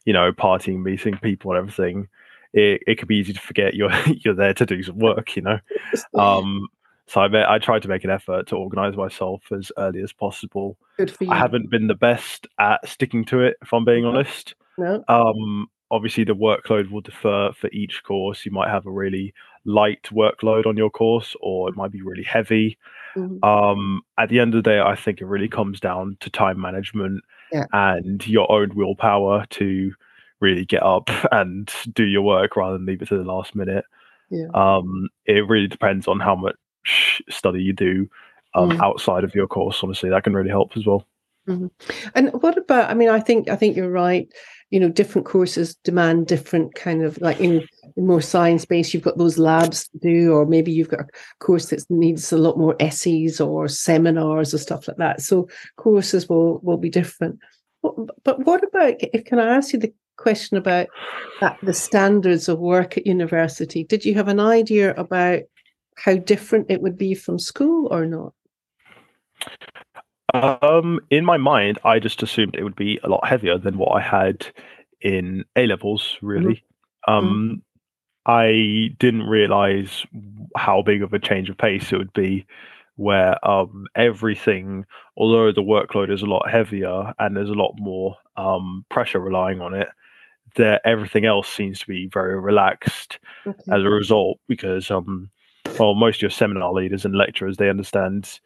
you 0.06 0.14
know 0.14 0.32
partying, 0.32 0.82
meeting 0.82 1.20
people, 1.22 1.52
and 1.52 1.60
everything, 1.60 2.08
it, 2.52 2.82
it 2.88 2.98
could 2.98 3.08
be 3.08 3.18
easy 3.18 3.34
to 3.34 3.40
forget 3.40 3.76
you're 3.76 3.94
you're 4.08 4.34
there 4.34 4.56
to 4.56 4.66
do 4.66 4.82
some 4.82 4.98
work. 4.98 5.36
You 5.36 5.44
know, 5.44 5.60
um, 6.20 6.68
so 7.08 7.22
I, 7.22 7.56
I 7.56 7.60
tried 7.60 7.82
to 7.84 7.88
make 7.88 8.04
an 8.04 8.10
effort 8.10 8.48
to 8.48 8.56
organize 8.56 8.96
myself 8.96 9.44
as 9.52 9.72
early 9.78 10.02
as 10.02 10.14
possible. 10.14 10.78
Good 10.98 11.12
for 11.12 11.26
you. 11.26 11.32
I 11.32 11.38
haven't 11.38 11.70
been 11.70 11.88
the 11.88 11.96
best 11.96 12.48
at 12.60 12.88
sticking 12.88 13.26
to 13.26 13.42
it, 13.42 13.58
if 13.62 13.74
I'm 13.74 13.86
being 13.86 14.06
honest. 14.06 14.56
No. 14.78 15.04
Um, 15.08 15.68
obviously, 15.90 16.24
the 16.24 16.36
workload 16.36 16.90
will 16.90 17.02
differ 17.02 17.52
for 17.56 17.70
each 17.72 18.04
course. 18.04 18.46
You 18.46 18.52
might 18.52 18.70
have 18.70 18.86
a 18.86 18.92
really 18.92 19.34
light 19.66 20.04
workload 20.12 20.66
on 20.66 20.78
your 20.78 20.90
course, 20.90 21.36
or 21.42 21.70
it 21.70 21.76
might 21.76 21.92
be 21.92 22.02
really 22.02 22.24
heavy. 22.24 22.78
Mm-hmm. 23.16 23.44
Um, 23.44 24.02
at 24.18 24.30
the 24.30 24.40
end 24.40 24.56
of 24.56 24.64
the 24.64 24.70
day, 24.70 24.80
I 24.80 24.96
think 24.96 25.22
it 25.22 25.26
really 25.26 25.50
comes 25.50 25.80
down 25.80 26.18
to 26.22 26.30
time 26.30 26.60
management 26.60 27.24
yeah. 27.52 27.66
and 27.74 28.26
your 28.28 28.50
own 28.52 28.74
willpower 28.74 29.46
to 29.52 29.94
really 30.40 30.66
get 30.66 30.84
up 30.84 31.10
and 31.32 31.72
do 31.94 32.06
your 32.06 32.22
work 32.22 32.56
rather 32.56 32.78
than 32.78 32.86
leave 32.86 33.02
it 33.02 33.10
to 33.10 33.18
the 33.18 33.24
last 33.24 33.56
minute. 33.56 33.86
Yeah. 34.30 34.48
Um, 34.54 35.10
it 35.26 35.48
really 35.48 35.68
depends 35.68 36.08
on 36.08 36.20
how 36.20 36.36
much 36.36 36.56
study 37.30 37.62
you 37.62 37.74
do 37.74 38.10
um, 38.56 38.72
mm. 38.72 38.82
outside 38.82 39.24
of 39.24 39.36
your 39.36 39.48
course. 39.48 39.80
Honestly, 39.84 40.10
that 40.10 40.24
can 40.24 40.34
really 40.34 40.50
help 40.50 40.76
as 40.76 40.86
well. 40.86 41.06
Mm-hmm. 41.48 41.68
And 42.16 42.30
what 42.42 42.58
about? 42.58 42.90
I 42.90 42.94
mean, 42.94 43.10
I 43.10 43.20
think 43.20 43.50
I 43.50 43.56
think 43.56 43.76
you're 43.76 43.90
right. 43.90 44.32
You 44.70 44.80
know, 44.80 44.90
different 44.90 45.28
courses 45.28 45.76
demand 45.84 46.28
different 46.28 46.76
kind 46.76 47.04
of 47.04 47.20
like 47.20 47.42
in, 47.42 47.68
in 47.98 48.08
more 48.08 48.22
science 48.22 48.64
based. 48.64 48.94
You've 48.94 49.04
got 49.04 49.18
those 49.18 49.38
labs 49.38 49.88
to 49.90 49.98
do, 49.98 50.34
or 50.34 50.46
maybe 50.46 50.72
you've 50.72 50.90
got 50.90 51.02
a 51.02 51.08
course 51.40 51.68
that 51.68 51.84
needs 51.90 52.32
a 52.32 52.38
lot 52.38 52.58
more 52.58 52.76
essays 52.80 53.42
or 53.42 53.68
seminars 53.68 54.54
or 54.54 54.60
stuff 54.60 54.88
like 54.88 54.98
that. 54.98 55.22
So 55.22 55.50
courses 55.78 56.30
will 56.30 56.60
will 56.60 56.78
be 56.78 56.90
different. 56.90 57.40
But, 57.82 57.96
but 58.24 58.46
what 58.46 58.64
about? 58.64 58.96
If 59.00 59.26
can 59.26 59.40
I 59.40 59.56
ask 59.56 59.74
you 59.74 59.80
the 59.80 59.94
question 60.18 60.56
about 60.56 60.88
that, 61.40 61.58
the 61.64 61.74
standards 61.74 62.48
of 62.48 62.60
work 62.60 62.98
at 62.98 63.08
university? 63.08 63.84
Did 63.84 64.06
you 64.06 64.14
have 64.14 64.28
an 64.28 64.40
idea 64.40 64.94
about 64.94 65.42
how 66.02 66.16
different 66.16 66.66
it 66.70 66.82
would 66.82 66.98
be 66.98 67.14
from 67.14 67.38
school 67.38 67.88
or 67.92 68.08
not? 68.08 68.34
Um, 70.34 71.00
in 71.12 71.24
my 71.26 71.38
mind, 71.38 71.78
I 71.84 72.00
just 72.00 72.24
assumed 72.24 72.56
it 72.56 72.64
would 72.64 72.76
be 72.76 73.00
a 73.04 73.10
lot 73.10 73.28
heavier 73.28 73.60
than 73.60 73.78
what 73.78 73.92
I 73.92 74.02
had 74.02 74.48
in 75.02 75.46
A 75.56 75.68
levels. 75.68 76.18
Really, 76.24 76.64
mm-hmm. 77.08 77.14
um, 77.14 77.62
mm-hmm. 78.26 78.32
I 78.32 78.96
didn't 78.98 79.28
realize 79.28 80.06
how 80.58 80.82
big 80.82 81.04
of 81.04 81.14
a 81.14 81.20
change 81.20 81.50
of 81.50 81.58
pace 81.58 81.92
it 81.92 81.98
would 81.98 82.14
be. 82.14 82.48
Where 82.96 83.44
um, 83.48 83.88
everything, 83.96 84.86
although 85.18 85.52
the 85.52 85.62
workload 85.62 86.12
is 86.12 86.22
a 86.22 86.28
lot 86.28 86.50
heavier 86.50 87.14
and 87.20 87.36
there's 87.36 87.50
a 87.50 87.54
lot 87.54 87.74
more 87.78 88.18
um, 88.38 88.86
pressure 88.90 89.20
relying 89.20 89.62
on 89.62 89.74
it, 89.74 89.88
that 90.56 90.82
everything 90.84 91.26
else 91.26 91.48
seems 91.48 91.80
to 91.80 91.88
be 91.88 92.08
very 92.08 92.40
relaxed 92.40 93.18
okay. 93.48 93.72
as 93.72 93.84
a 93.84 93.90
result 93.90 94.40
because 94.48 94.92
um, 94.92 95.32
well, 95.80 95.96
most 95.96 96.18
of 96.18 96.22
your 96.24 96.32
seminar 96.32 96.74
leaders 96.74 97.06
and 97.06 97.16
lecturers, 97.16 97.58
they 97.58 97.70
understand 97.70 98.40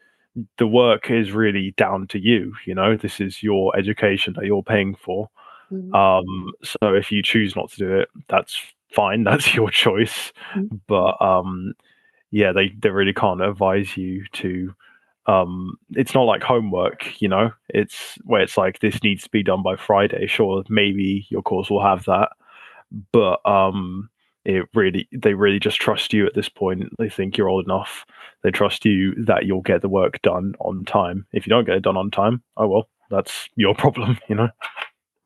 the 0.58 0.66
work 0.66 1.10
is 1.10 1.32
really 1.32 1.72
down 1.72 2.06
to 2.08 2.18
you. 2.18 2.54
You 2.64 2.74
know, 2.74 2.96
this 2.96 3.20
is 3.20 3.42
your 3.42 3.76
education 3.76 4.34
that 4.36 4.44
you're 4.44 4.62
paying 4.62 4.94
for. 4.94 5.28
Mm-hmm. 5.72 5.94
Um, 5.94 6.52
so 6.62 6.94
if 6.94 7.10
you 7.10 7.22
choose 7.22 7.56
not 7.56 7.70
to 7.70 7.76
do 7.76 7.94
it, 7.98 8.08
that's 8.28 8.58
fine. 8.92 9.24
That's 9.24 9.54
your 9.54 9.70
choice. 9.70 10.32
Mm-hmm. 10.54 10.76
But 10.86 11.20
um, 11.20 11.74
yeah, 12.30 12.52
they 12.52 12.68
they 12.78 12.90
really 12.90 13.14
can't 13.14 13.42
advise 13.42 13.96
you 13.96 14.24
to. 14.32 14.74
Um, 15.26 15.76
it's 15.90 16.14
not 16.14 16.22
like 16.22 16.42
homework, 16.42 17.20
you 17.20 17.28
know. 17.28 17.50
It's 17.68 18.16
where 18.24 18.42
it's 18.42 18.56
like 18.56 18.78
this 18.78 19.02
needs 19.02 19.24
to 19.24 19.30
be 19.30 19.42
done 19.42 19.62
by 19.62 19.74
Friday. 19.76 20.26
Sure, 20.26 20.62
maybe 20.68 21.26
your 21.30 21.42
course 21.42 21.68
will 21.68 21.82
have 21.82 22.04
that, 22.04 22.30
but 23.10 23.44
um, 23.44 24.08
it 24.46 24.68
really 24.74 25.08
they 25.12 25.34
really 25.34 25.58
just 25.58 25.80
trust 25.80 26.12
you 26.12 26.24
at 26.26 26.34
this 26.34 26.48
point. 26.48 26.84
They 26.98 27.10
think 27.10 27.36
you're 27.36 27.48
old 27.48 27.64
enough. 27.64 28.06
They 28.42 28.50
trust 28.50 28.84
you 28.84 29.14
that 29.24 29.44
you'll 29.44 29.62
get 29.62 29.82
the 29.82 29.88
work 29.88 30.22
done 30.22 30.54
on 30.60 30.84
time. 30.84 31.26
If 31.32 31.46
you 31.46 31.50
don't 31.50 31.64
get 31.64 31.76
it 31.76 31.82
done 31.82 31.96
on 31.96 32.10
time 32.10 32.42
oh 32.56 32.68
well 32.68 32.88
that's 33.10 33.48
your 33.56 33.74
problem 33.82 34.18
you 34.28 34.36
know? 34.36 34.48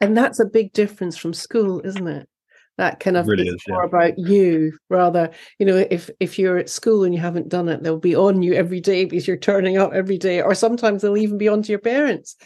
And 0.01 0.17
that's 0.17 0.41
a 0.41 0.47
big 0.47 0.73
difference 0.73 1.17
from 1.17 1.35
school 1.35 1.81
isn't 1.85 2.09
it? 2.09 2.29
That 2.79 2.99
kind 2.99 3.19
of 3.19 3.27
really 3.27 3.47
is, 3.47 3.63
more 3.69 3.83
yeah. 3.83 3.89
about 3.89 4.19
you 4.19 4.73
rather 4.89 5.31
you 5.59 5.67
know 5.67 5.85
if 5.91 6.09
if 6.19 6.39
you're 6.39 6.57
at 6.57 6.71
school 6.71 7.05
and 7.05 7.15
you 7.15 7.21
haven't 7.21 7.51
done 7.51 7.69
it 7.69 7.83
they'll 7.83 7.99
be 7.99 8.17
on 8.17 8.41
you 8.41 8.55
every 8.55 8.81
day 8.81 9.05
because 9.05 9.29
you're 9.29 9.37
turning 9.37 9.77
up 9.77 9.93
every 9.93 10.17
day 10.17 10.41
or 10.41 10.55
sometimes 10.55 11.03
they'll 11.03 11.19
even 11.19 11.37
be 11.37 11.49
on 11.49 11.63
to 11.63 11.71
your 11.71 11.79
parents. 11.79 12.37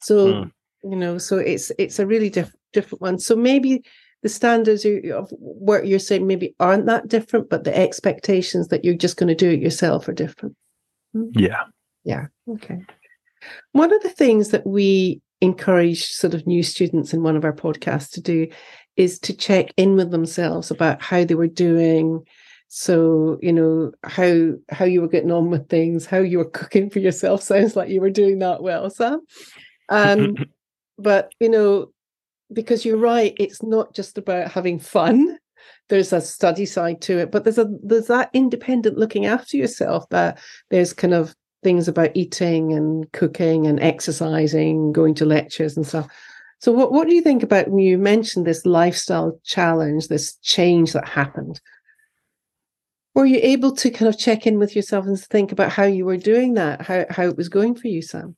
So 0.00 0.28
mm. 0.28 0.50
you 0.82 0.96
know 0.96 1.18
so 1.18 1.36
it's 1.36 1.70
it's 1.78 1.98
a 1.98 2.06
really 2.06 2.30
diff- 2.30 2.56
different 2.72 3.02
one. 3.02 3.18
So 3.18 3.36
maybe 3.36 3.84
the 4.22 4.28
standards 4.28 4.84
of 4.84 5.30
what 5.30 5.86
you're 5.86 5.98
saying 5.98 6.26
maybe 6.26 6.54
aren't 6.60 6.86
that 6.86 7.08
different, 7.08 7.50
but 7.50 7.64
the 7.64 7.76
expectations 7.76 8.68
that 8.68 8.84
you're 8.84 8.94
just 8.94 9.16
going 9.16 9.28
to 9.28 9.34
do 9.34 9.50
it 9.50 9.60
yourself 9.60 10.08
are 10.08 10.12
different. 10.12 10.56
Yeah. 11.32 11.64
Yeah. 12.04 12.26
Okay. 12.48 12.78
One 13.72 13.92
of 13.92 14.02
the 14.02 14.10
things 14.10 14.50
that 14.50 14.66
we 14.66 15.20
encourage 15.40 16.06
sort 16.06 16.34
of 16.34 16.46
new 16.46 16.62
students 16.62 17.12
in 17.12 17.22
one 17.22 17.36
of 17.36 17.44
our 17.44 17.52
podcasts 17.52 18.10
to 18.12 18.20
do 18.20 18.46
is 18.96 19.18
to 19.18 19.34
check 19.34 19.72
in 19.76 19.96
with 19.96 20.10
themselves 20.12 20.70
about 20.70 21.02
how 21.02 21.24
they 21.24 21.34
were 21.34 21.48
doing. 21.48 22.24
So, 22.68 23.38
you 23.42 23.52
know, 23.52 23.92
how 24.04 24.52
how 24.70 24.84
you 24.84 25.00
were 25.00 25.08
getting 25.08 25.32
on 25.32 25.50
with 25.50 25.68
things, 25.68 26.06
how 26.06 26.18
you 26.18 26.38
were 26.38 26.44
cooking 26.44 26.90
for 26.90 27.00
yourself. 27.00 27.42
Sounds 27.42 27.74
like 27.74 27.90
you 27.90 28.00
were 28.00 28.10
doing 28.10 28.38
that 28.38 28.62
well, 28.62 28.88
Sam. 28.88 29.20
Um, 29.88 30.36
but 30.98 31.34
you 31.40 31.48
know, 31.48 31.92
because 32.52 32.84
you're 32.84 32.96
right, 32.96 33.34
it's 33.38 33.62
not 33.62 33.94
just 33.94 34.18
about 34.18 34.50
having 34.50 34.78
fun. 34.78 35.38
There's 35.88 36.12
a 36.12 36.20
study 36.20 36.66
side 36.66 37.00
to 37.02 37.18
it, 37.18 37.30
but 37.30 37.44
there's 37.44 37.58
a 37.58 37.68
there's 37.82 38.06
that 38.06 38.30
independent 38.32 38.98
looking 38.98 39.26
after 39.26 39.56
yourself 39.56 40.08
that 40.10 40.38
there's 40.70 40.92
kind 40.92 41.14
of 41.14 41.34
things 41.62 41.88
about 41.88 42.10
eating 42.14 42.72
and 42.72 43.10
cooking 43.12 43.66
and 43.66 43.80
exercising, 43.80 44.92
going 44.92 45.14
to 45.14 45.24
lectures 45.24 45.76
and 45.76 45.86
stuff. 45.86 46.08
So 46.58 46.72
what, 46.72 46.92
what 46.92 47.08
do 47.08 47.14
you 47.14 47.22
think 47.22 47.42
about 47.42 47.68
when 47.68 47.80
you 47.80 47.98
mentioned 47.98 48.46
this 48.46 48.64
lifestyle 48.64 49.38
challenge, 49.44 50.08
this 50.08 50.36
change 50.42 50.92
that 50.92 51.08
happened? 51.08 51.60
Were 53.14 53.26
you 53.26 53.40
able 53.42 53.72
to 53.76 53.90
kind 53.90 54.08
of 54.08 54.18
check 54.18 54.46
in 54.46 54.58
with 54.58 54.74
yourself 54.74 55.06
and 55.06 55.18
think 55.18 55.52
about 55.52 55.70
how 55.70 55.84
you 55.84 56.04
were 56.04 56.16
doing 56.16 56.54
that, 56.54 56.82
how 56.82 57.04
how 57.10 57.24
it 57.24 57.36
was 57.36 57.48
going 57.48 57.74
for 57.74 57.88
you, 57.88 58.00
Sam? 58.00 58.36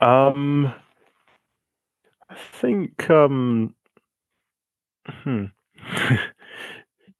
Um 0.00 0.74
I 2.34 2.58
think 2.60 3.08
um 3.10 3.74
hmm. 5.06 5.44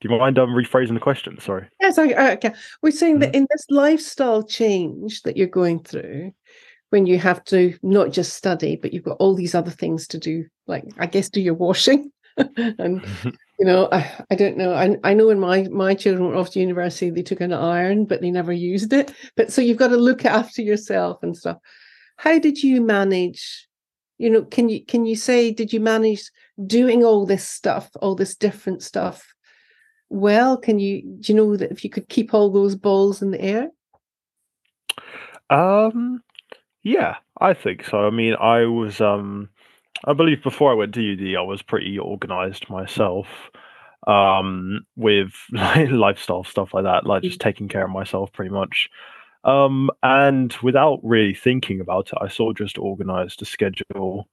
Do 0.00 0.10
you 0.10 0.18
mind 0.18 0.38
um, 0.38 0.50
rephrasing 0.50 0.92
the 0.92 1.00
question? 1.00 1.40
Sorry. 1.40 1.66
Yes, 1.80 1.96
I, 1.96 2.08
I 2.10 2.32
okay. 2.32 2.52
We're 2.82 2.90
saying 2.90 3.14
mm-hmm. 3.14 3.20
that 3.20 3.34
in 3.34 3.46
this 3.50 3.64
lifestyle 3.70 4.42
change 4.42 5.22
that 5.22 5.36
you're 5.36 5.46
going 5.46 5.82
through, 5.82 6.32
when 6.90 7.06
you 7.06 7.18
have 7.18 7.42
to 7.44 7.74
not 7.82 8.10
just 8.10 8.34
study, 8.34 8.76
but 8.76 8.92
you've 8.92 9.04
got 9.04 9.16
all 9.18 9.34
these 9.34 9.54
other 9.54 9.70
things 9.70 10.06
to 10.08 10.18
do, 10.18 10.44
like 10.66 10.84
I 10.98 11.06
guess 11.06 11.30
do 11.30 11.40
your 11.40 11.54
washing, 11.66 12.12
and 12.36 13.02
you 13.58 13.64
know, 13.64 13.88
I, 13.92 14.10
I 14.30 14.34
don't 14.34 14.58
know. 14.58 14.74
I 14.74 14.96
I 15.04 15.14
know 15.14 15.28
when 15.28 15.40
my 15.40 15.68
my 15.70 15.94
children 15.94 16.28
were 16.28 16.36
off 16.36 16.50
to 16.50 16.60
university, 16.60 17.08
they 17.08 17.22
took 17.22 17.40
an 17.40 17.54
iron, 17.54 18.04
but 18.04 18.20
they 18.20 18.30
never 18.30 18.52
used 18.52 18.92
it. 18.92 19.14
But 19.36 19.52
so 19.52 19.62
you've 19.62 19.78
got 19.78 19.88
to 19.88 19.96
look 19.96 20.24
after 20.24 20.60
yourself 20.60 21.22
and 21.22 21.36
stuff. 21.36 21.58
How 22.16 22.38
did 22.38 22.62
you 22.62 22.82
manage? 22.82 23.68
You 24.18 24.30
know, 24.30 24.42
can 24.44 24.68
you 24.68 24.84
can 24.84 25.06
you 25.06 25.16
say 25.16 25.50
did 25.50 25.72
you 25.72 25.80
manage 25.80 26.30
doing 26.66 27.04
all 27.04 27.26
this 27.26 27.48
stuff, 27.48 27.90
all 28.00 28.14
this 28.14 28.34
different 28.34 28.82
stuff? 28.82 29.34
well? 30.14 30.56
Can 30.56 30.78
you 30.78 31.02
do 31.20 31.32
you 31.32 31.36
know 31.36 31.56
that 31.56 31.70
if 31.70 31.84
you 31.84 31.90
could 31.90 32.08
keep 32.08 32.32
all 32.32 32.50
those 32.50 32.76
balls 32.76 33.20
in 33.22 33.30
the 33.30 33.40
air? 33.40 33.70
Um, 35.50 36.22
yeah, 36.82 37.16
I 37.40 37.54
think 37.54 37.84
so. 37.84 38.06
I 38.06 38.10
mean, 38.10 38.34
I 38.34 38.64
was 38.64 39.00
um, 39.00 39.50
I 40.04 40.12
believe 40.12 40.42
before 40.42 40.70
I 40.70 40.74
went 40.74 40.94
to 40.94 41.12
UD, 41.12 41.36
I 41.36 41.42
was 41.42 41.62
pretty 41.62 41.98
organized 41.98 42.70
myself 42.70 43.26
um 44.06 44.84
with 44.96 45.32
like 45.52 45.90
lifestyle 45.90 46.44
stuff 46.44 46.74
like 46.74 46.84
that 46.84 47.06
like 47.06 47.22
just 47.22 47.38
mm. 47.38 47.42
taking 47.42 47.68
care 47.68 47.86
of 47.86 47.90
myself 47.90 48.30
pretty 48.34 48.50
much 48.50 48.90
um 49.44 49.90
and 50.02 50.54
without 50.62 51.00
really 51.02 51.34
thinking 51.34 51.80
about 51.80 52.08
it 52.08 52.18
i 52.20 52.28
sort 52.28 52.50
of 52.52 52.56
just 52.66 52.78
organized 52.78 53.42
a 53.42 53.44
schedule 53.44 54.28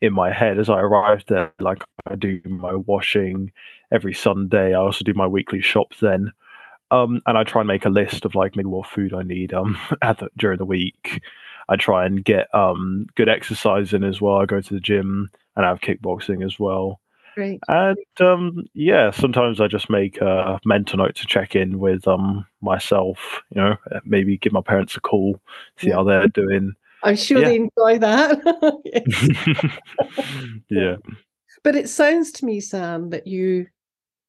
in 0.00 0.12
my 0.12 0.32
head 0.32 0.58
as 0.58 0.68
I 0.68 0.80
arrived 0.80 1.28
there. 1.28 1.52
Like 1.60 1.82
I 2.06 2.16
do 2.16 2.40
my 2.46 2.74
washing 2.74 3.52
every 3.92 4.14
Sunday. 4.14 4.74
I 4.74 4.80
also 4.80 5.04
do 5.04 5.14
my 5.14 5.26
weekly 5.26 5.60
shop 5.60 5.94
then. 6.00 6.32
Um, 6.90 7.22
and 7.26 7.38
I 7.38 7.44
try 7.44 7.60
and 7.62 7.68
make 7.68 7.84
a 7.84 7.90
list 7.90 8.24
of 8.24 8.34
like 8.34 8.56
maybe 8.56 8.68
what 8.68 8.88
food 8.88 9.14
I 9.14 9.22
need 9.22 9.54
um 9.54 9.78
during 10.36 10.58
the 10.58 10.64
week. 10.64 11.22
I 11.68 11.76
try 11.76 12.06
and 12.06 12.24
get 12.24 12.52
um 12.54 13.06
good 13.16 13.28
exercise 13.28 13.92
in 13.94 14.04
as 14.04 14.20
well. 14.20 14.36
I 14.36 14.46
go 14.46 14.60
to 14.60 14.74
the 14.74 14.80
gym 14.80 15.30
and 15.56 15.66
I 15.66 15.68
have 15.68 15.80
kickboxing 15.80 16.44
as 16.44 16.58
well. 16.58 17.00
Great. 17.34 17.60
And 17.68 17.98
um 18.20 18.64
yeah, 18.74 19.10
sometimes 19.10 19.60
I 19.60 19.66
just 19.66 19.90
make 19.90 20.20
a 20.20 20.58
mental 20.64 20.98
note 20.98 21.14
to 21.16 21.26
check 21.26 21.54
in 21.54 21.78
with 21.78 22.06
um 22.06 22.46
myself, 22.60 23.40
you 23.54 23.60
know, 23.60 23.76
maybe 24.04 24.36
give 24.38 24.52
my 24.52 24.62
parents 24.62 24.96
a 24.96 25.00
call, 25.00 25.40
see 25.78 25.88
yeah. 25.88 25.94
how 25.94 26.04
they're 26.04 26.28
doing. 26.28 26.72
I'm 27.02 27.16
sure 27.16 27.40
yeah. 27.40 27.48
they 27.48 27.56
enjoy 27.56 27.98
that. 27.98 29.80
yeah. 30.68 30.96
But 31.62 31.76
it 31.76 31.88
sounds 31.88 32.30
to 32.32 32.44
me, 32.44 32.60
Sam, 32.60 33.10
that 33.10 33.26
you 33.26 33.66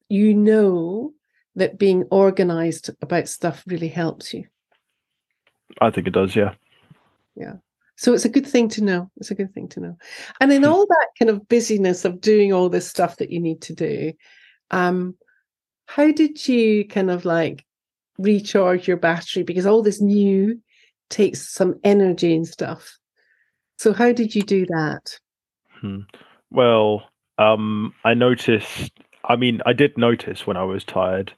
you 0.08 0.34
know 0.34 1.12
that 1.56 1.78
being 1.78 2.04
organized 2.10 2.90
about 3.00 3.28
stuff 3.28 3.62
really 3.66 3.88
helps 3.88 4.32
you. 4.32 4.46
I 5.80 5.90
think 5.90 6.06
it 6.06 6.12
does, 6.12 6.36
yeah. 6.36 6.54
Yeah. 7.34 7.54
So 7.96 8.12
it's 8.14 8.24
a 8.24 8.30
good 8.30 8.46
thing 8.46 8.68
to 8.70 8.82
know. 8.82 9.10
It's 9.18 9.30
a 9.30 9.34
good 9.34 9.52
thing 9.54 9.68
to 9.68 9.80
know. 9.80 9.98
And 10.40 10.52
in 10.52 10.64
all 10.64 10.86
that 10.86 11.08
kind 11.18 11.30
of 11.30 11.48
busyness 11.48 12.04
of 12.04 12.20
doing 12.20 12.52
all 12.52 12.68
this 12.68 12.88
stuff 12.88 13.18
that 13.18 13.30
you 13.30 13.40
need 13.40 13.60
to 13.62 13.74
do, 13.74 14.12
um, 14.70 15.14
how 15.86 16.10
did 16.10 16.48
you 16.48 16.86
kind 16.86 17.10
of 17.10 17.24
like 17.24 17.64
recharge 18.18 18.88
your 18.88 18.96
battery? 18.96 19.42
Because 19.42 19.66
all 19.66 19.82
this 19.82 20.00
new 20.00 20.60
takes 21.10 21.48
some 21.48 21.78
energy 21.84 22.34
and 22.34 22.48
stuff. 22.48 22.98
So 23.78 23.92
how 23.92 24.12
did 24.12 24.34
you 24.34 24.42
do 24.42 24.64
that? 24.66 25.18
Hmm. 25.80 26.00
Well, 26.50 27.04
um, 27.38 27.94
I 28.04 28.14
noticed. 28.14 28.92
I 29.24 29.36
mean, 29.36 29.60
I 29.66 29.72
did 29.72 29.96
notice 29.96 30.46
when 30.46 30.56
I 30.56 30.64
was 30.64 30.84
tired, 30.84 31.32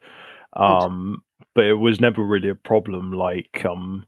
um, 0.54 1.22
but 1.54 1.64
it 1.64 1.74
was 1.74 2.00
never 2.00 2.22
really 2.22 2.48
a 2.48 2.54
problem. 2.54 3.12
Like 3.12 3.64
um, 3.64 4.04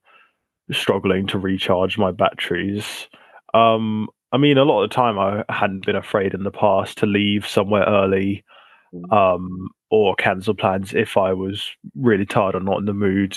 struggling 0.73 1.27
to 1.29 1.39
recharge 1.39 1.99
my 1.99 2.11
batteries. 2.11 3.09
Um, 3.55 4.09
I 4.33 4.39
mean, 4.39 4.59
a 4.59 4.65
lot 4.65 4.83
of 4.83 4.91
the 4.91 4.95
time 4.95 5.19
I 5.19 5.45
hadn't 5.49 5.87
been 5.87 5.97
afraid 5.97 6.35
in 6.35 6.43
the 6.43 6.51
past 6.51 6.99
to 6.99 7.07
leave 7.07 7.47
somewhere 7.47 7.85
early 7.85 8.45
mm. 8.93 9.13
um, 9.13 9.69
or 9.91 10.15
cancel 10.17 10.55
plans 10.55 10.93
if 10.95 11.17
I 11.17 11.33
was 11.33 11.71
really 11.95 12.27
tired 12.27 12.55
or 12.55 12.61
not 12.61 12.79
in 12.79 12.87
the 12.87 12.93
mood. 12.93 13.37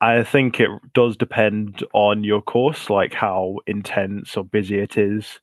I 0.00 0.22
think 0.22 0.60
it 0.60 0.70
does 0.94 1.16
depend 1.16 1.84
on 1.92 2.22
your 2.22 2.40
course, 2.40 2.88
like 2.88 3.14
how 3.14 3.58
intense 3.66 4.36
or 4.36 4.44
busy 4.44 4.78
it 4.78 4.96
is. 4.96 5.40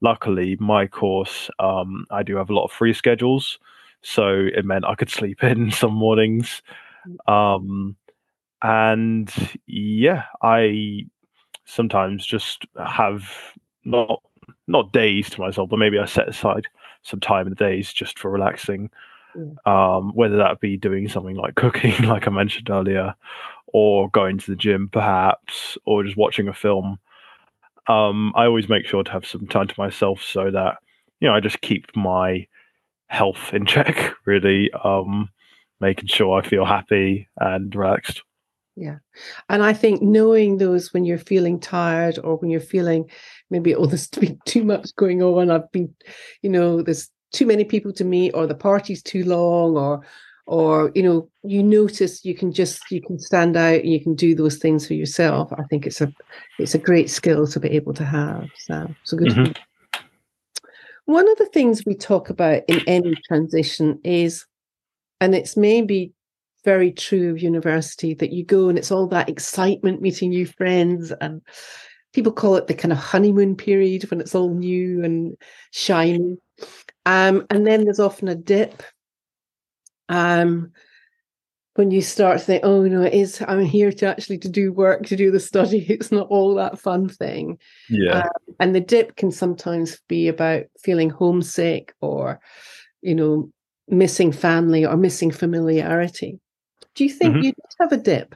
Luckily, 0.00 0.56
my 0.60 0.86
course, 0.86 1.50
um, 1.58 2.06
I 2.10 2.22
do 2.22 2.36
have 2.36 2.50
a 2.50 2.54
lot 2.54 2.64
of 2.64 2.72
free 2.72 2.94
schedules, 2.94 3.58
so 4.02 4.46
it 4.54 4.64
meant 4.64 4.86
I 4.86 4.94
could 4.94 5.10
sleep 5.18 5.42
in 5.42 5.70
some 5.70 5.94
mornings. 5.94 6.62
Mm. 7.06 7.32
Um, 7.32 7.96
and 8.62 9.32
yeah, 9.66 10.24
I 10.42 11.06
sometimes 11.64 12.26
just 12.26 12.66
have 12.78 13.30
not 13.84 14.22
not 14.66 14.92
days 14.92 15.30
to 15.30 15.40
myself, 15.40 15.70
but 15.70 15.78
maybe 15.78 15.98
I 15.98 16.06
set 16.06 16.28
aside 16.28 16.66
some 17.02 17.20
time 17.20 17.46
in 17.46 17.50
the 17.50 17.56
days 17.56 17.92
just 17.92 18.18
for 18.18 18.30
relaxing. 18.30 18.90
Um, 19.66 20.12
whether 20.14 20.36
that 20.38 20.60
be 20.60 20.76
doing 20.76 21.08
something 21.08 21.36
like 21.36 21.54
cooking, 21.54 22.02
like 22.08 22.26
I 22.26 22.30
mentioned 22.30 22.70
earlier, 22.70 23.14
or 23.68 24.10
going 24.10 24.38
to 24.38 24.50
the 24.50 24.56
gym 24.56 24.88
perhaps 24.90 25.78
or 25.86 26.04
just 26.04 26.16
watching 26.16 26.48
a 26.48 26.54
film. 26.54 26.98
Um, 27.88 28.32
i 28.36 28.44
always 28.44 28.68
make 28.68 28.86
sure 28.86 29.02
to 29.02 29.10
have 29.10 29.26
some 29.26 29.46
time 29.46 29.66
to 29.68 29.74
myself 29.78 30.22
so 30.22 30.50
that 30.50 30.76
you 31.20 31.28
know 31.28 31.34
i 31.34 31.40
just 31.40 31.60
keep 31.62 31.86
my 31.96 32.46
health 33.08 33.52
in 33.54 33.66
check 33.74 34.14
really 34.26 34.70
um, 34.84 35.30
making 35.80 36.08
sure 36.08 36.38
i 36.38 36.46
feel 36.46 36.64
happy 36.66 37.28
and 37.38 37.74
relaxed 37.74 38.22
yeah. 38.78 38.98
And 39.48 39.62
i 39.62 39.72
think 39.72 40.00
knowing 40.02 40.58
those 40.58 40.92
when 40.92 41.04
you're 41.04 41.18
feeling 41.18 41.58
tired 41.58 42.18
or 42.22 42.36
when 42.36 42.50
you're 42.50 42.60
feeling 42.60 43.10
maybe 43.50 43.74
oh 43.74 43.86
there's 43.90 44.08
been 44.08 44.38
too 44.44 44.64
much 44.64 44.94
going 44.96 45.22
on. 45.22 45.50
I've 45.50 45.70
been 45.72 45.94
you 46.42 46.50
know 46.50 46.82
there's 46.82 47.10
too 47.32 47.46
many 47.46 47.64
people 47.64 47.92
to 47.92 48.04
meet 48.04 48.32
or 48.32 48.46
the 48.46 48.54
party's 48.54 49.02
too 49.02 49.24
long 49.24 49.76
or 49.76 50.00
or 50.46 50.90
you 50.94 51.02
know 51.02 51.28
you 51.42 51.62
notice 51.62 52.24
you 52.24 52.34
can 52.34 52.52
just 52.52 52.90
you 52.90 53.02
can 53.02 53.18
stand 53.18 53.56
out 53.56 53.80
and 53.80 53.92
you 53.92 54.02
can 54.02 54.14
do 54.14 54.34
those 54.34 54.56
things 54.56 54.86
for 54.86 54.94
yourself. 54.94 55.52
I 55.52 55.64
think 55.64 55.86
it's 55.86 56.00
a 56.00 56.12
it's 56.58 56.74
a 56.74 56.78
great 56.78 57.10
skill 57.10 57.46
to 57.46 57.60
be 57.60 57.70
able 57.70 57.94
to 57.94 58.04
have 58.04 58.48
so 58.56 58.94
so 59.04 59.16
good 59.16 59.28
mm-hmm. 59.28 60.02
one 61.04 61.30
of 61.30 61.36
the 61.38 61.46
things 61.46 61.84
we 61.84 61.94
talk 61.94 62.30
about 62.30 62.62
in 62.68 62.80
any 62.86 63.14
transition 63.26 64.00
is 64.04 64.46
and 65.20 65.34
it's 65.34 65.56
maybe 65.56 66.12
very 66.64 66.92
true 66.92 67.30
of 67.30 67.42
university 67.42 68.14
that 68.14 68.32
you 68.32 68.44
go 68.44 68.68
and 68.68 68.78
it's 68.78 68.90
all 68.90 69.06
that 69.06 69.28
excitement 69.28 70.02
meeting 70.02 70.30
new 70.30 70.46
friends 70.46 71.12
and 71.20 71.40
people 72.12 72.32
call 72.32 72.56
it 72.56 72.66
the 72.66 72.74
kind 72.74 72.92
of 72.92 72.98
honeymoon 72.98 73.54
period 73.54 74.08
when 74.10 74.20
it's 74.20 74.34
all 74.34 74.54
new 74.54 75.04
and 75.04 75.36
shiny 75.70 76.36
um, 77.06 77.46
and 77.50 77.66
then 77.66 77.84
there's 77.84 78.00
often 78.00 78.28
a 78.28 78.34
dip 78.34 78.82
um, 80.08 80.72
when 81.78 81.92
you 81.92 82.02
start 82.02 82.40
to 82.40 82.44
think, 82.44 82.64
oh 82.64 82.82
no, 82.82 83.02
it 83.02 83.14
is 83.14 83.40
I'm 83.46 83.64
here 83.64 83.92
to 83.92 84.06
actually 84.06 84.38
to 84.38 84.48
do 84.48 84.72
work, 84.72 85.06
to 85.06 85.16
do 85.16 85.30
the 85.30 85.38
study. 85.38 85.86
It's 85.88 86.10
not 86.10 86.26
all 86.26 86.56
that 86.56 86.80
fun 86.80 87.08
thing. 87.08 87.56
Yeah. 87.88 88.22
Um, 88.22 88.54
and 88.58 88.74
the 88.74 88.80
dip 88.80 89.14
can 89.14 89.30
sometimes 89.30 90.00
be 90.08 90.26
about 90.26 90.64
feeling 90.82 91.08
homesick 91.08 91.94
or, 92.00 92.40
you 93.00 93.14
know, 93.14 93.52
missing 93.86 94.32
family 94.32 94.84
or 94.84 94.96
missing 94.96 95.30
familiarity. 95.30 96.40
Do 96.98 97.04
you 97.04 97.10
think 97.10 97.36
Mhm. 97.36 97.42
you 97.44 97.52
did 97.52 97.64
have 97.78 97.92
a 97.92 97.96
dip? 97.96 98.34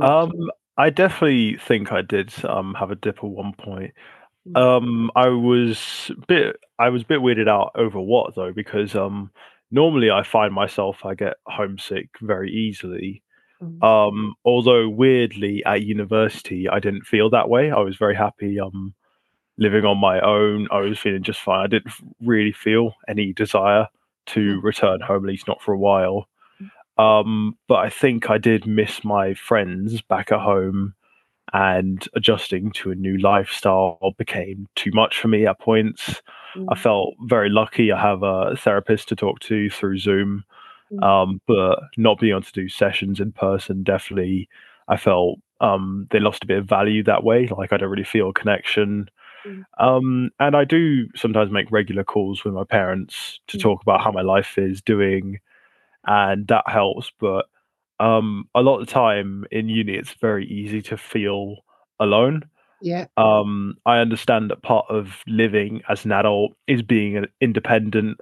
Um, 0.00 0.50
I 0.78 0.88
definitely 0.88 1.58
think 1.58 1.92
I 1.92 2.00
did 2.00 2.32
um 2.46 2.72
have 2.74 2.90
a 2.90 2.94
dip 2.96 3.18
at 3.18 3.24
one 3.24 3.52
point. 3.52 3.92
Mm. 4.48 4.56
Um, 4.56 5.10
I 5.16 5.28
was 5.28 6.10
a 6.16 6.26
bit 6.26 6.56
I 6.78 6.88
was 6.88 7.02
a 7.02 7.06
bit 7.06 7.20
weirded 7.20 7.46
out 7.46 7.72
over 7.74 8.00
what 8.00 8.34
though 8.34 8.52
because 8.54 8.94
um 8.94 9.30
normally 9.70 10.10
I 10.10 10.22
find 10.22 10.54
myself 10.54 11.04
I 11.04 11.14
get 11.14 11.34
homesick 11.46 12.08
very 12.22 12.50
easily. 12.50 13.22
Mm. 13.62 13.82
Um, 13.84 14.34
although 14.46 14.88
weirdly 14.88 15.62
at 15.66 15.82
university 15.82 16.70
I 16.70 16.78
didn't 16.80 17.02
feel 17.04 17.28
that 17.30 17.50
way. 17.50 17.70
I 17.70 17.80
was 17.80 17.96
very 17.98 18.14
happy 18.16 18.58
um 18.58 18.94
living 19.58 19.84
on 19.84 19.98
my 19.98 20.20
own. 20.20 20.68
I 20.70 20.78
was 20.80 20.98
feeling 20.98 21.22
just 21.22 21.40
fine. 21.40 21.64
I 21.64 21.66
didn't 21.66 21.92
really 22.22 22.52
feel 22.52 22.94
any 23.08 23.34
desire 23.34 23.88
to 24.28 24.58
Mm. 24.58 24.62
return 24.62 25.00
home, 25.02 25.24
at 25.24 25.28
least 25.28 25.46
not 25.48 25.60
for 25.60 25.74
a 25.74 25.78
while. 25.78 26.28
Um, 26.98 27.56
but 27.68 27.76
I 27.76 27.90
think 27.90 28.30
I 28.30 28.38
did 28.38 28.66
miss 28.66 29.04
my 29.04 29.34
friends 29.34 30.00
back 30.02 30.32
at 30.32 30.40
home, 30.40 30.94
and 31.52 32.06
adjusting 32.14 32.72
to 32.72 32.90
a 32.90 32.94
new 32.96 33.18
lifestyle 33.18 34.14
became 34.18 34.68
too 34.76 34.90
much 34.94 35.18
for 35.20 35.28
me 35.28 35.46
at 35.46 35.60
points. 35.60 36.22
I 36.68 36.74
Mm. 36.74 36.78
felt 36.78 37.14
very 37.26 37.50
lucky. 37.50 37.92
I 37.92 38.00
have 38.00 38.22
a 38.22 38.56
therapist 38.56 39.08
to 39.10 39.16
talk 39.16 39.40
to 39.40 39.70
through 39.70 39.98
Zoom, 39.98 40.44
Mm. 40.92 41.02
um, 41.04 41.40
but 41.46 41.80
not 41.98 42.18
being 42.20 42.32
able 42.32 42.42
to 42.42 42.52
do 42.52 42.68
sessions 42.68 43.20
in 43.20 43.32
person 43.32 43.82
definitely, 43.84 44.48
I 44.88 44.96
felt 44.96 45.38
um, 45.60 46.06
they 46.10 46.20
lost 46.20 46.44
a 46.44 46.46
bit 46.46 46.58
of 46.58 46.66
value 46.66 47.02
that 47.04 47.24
way. 47.24 47.46
Like 47.48 47.72
I 47.72 47.78
don't 47.78 47.90
really 47.90 48.04
feel 48.04 48.30
a 48.30 48.32
connection. 48.34 49.08
Mm. 49.46 49.64
Um, 49.78 50.30
and 50.40 50.56
I 50.56 50.64
do 50.64 51.08
sometimes 51.16 51.50
make 51.50 51.70
regular 51.72 52.04
calls 52.04 52.44
with 52.44 52.54
my 52.54 52.64
parents 52.64 53.40
to 53.48 53.56
Mm. 53.58 53.62
talk 53.62 53.82
about 53.82 54.02
how 54.02 54.12
my 54.12 54.22
life 54.22 54.58
is 54.58 54.82
doing, 54.82 55.38
and 56.06 56.46
that 56.48 56.64
helps. 56.66 57.10
But 57.18 57.46
um, 58.00 58.48
a 58.54 58.62
lot 58.62 58.80
of 58.80 58.86
the 58.86 58.92
time 58.92 59.44
in 59.50 59.68
uni, 59.68 59.94
it's 59.94 60.14
very 60.14 60.46
easy 60.46 60.82
to 60.82 60.96
feel 60.96 61.56
alone. 61.98 62.42
Yeah. 62.82 63.06
Um, 63.16 63.76
I 63.86 63.98
understand 63.98 64.50
that 64.50 64.62
part 64.62 64.86
of 64.88 65.22
living 65.26 65.82
as 65.88 66.04
an 66.04 66.12
adult 66.12 66.52
is 66.66 66.82
being 66.82 67.16
an 67.16 67.26
independent, 67.40 68.18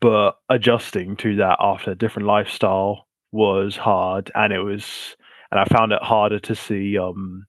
but 0.00 0.32
adjusting 0.48 1.16
to 1.16 1.36
that 1.36 1.58
after 1.60 1.92
a 1.92 1.96
different 1.96 2.26
lifestyle 2.26 3.06
was 3.32 3.76
hard, 3.76 4.30
and 4.34 4.52
it 4.52 4.60
was, 4.60 5.16
and 5.50 5.60
I 5.60 5.64
found 5.66 5.92
it 5.92 6.02
harder 6.02 6.40
to 6.40 6.56
see 6.56 6.98
um, 6.98 7.46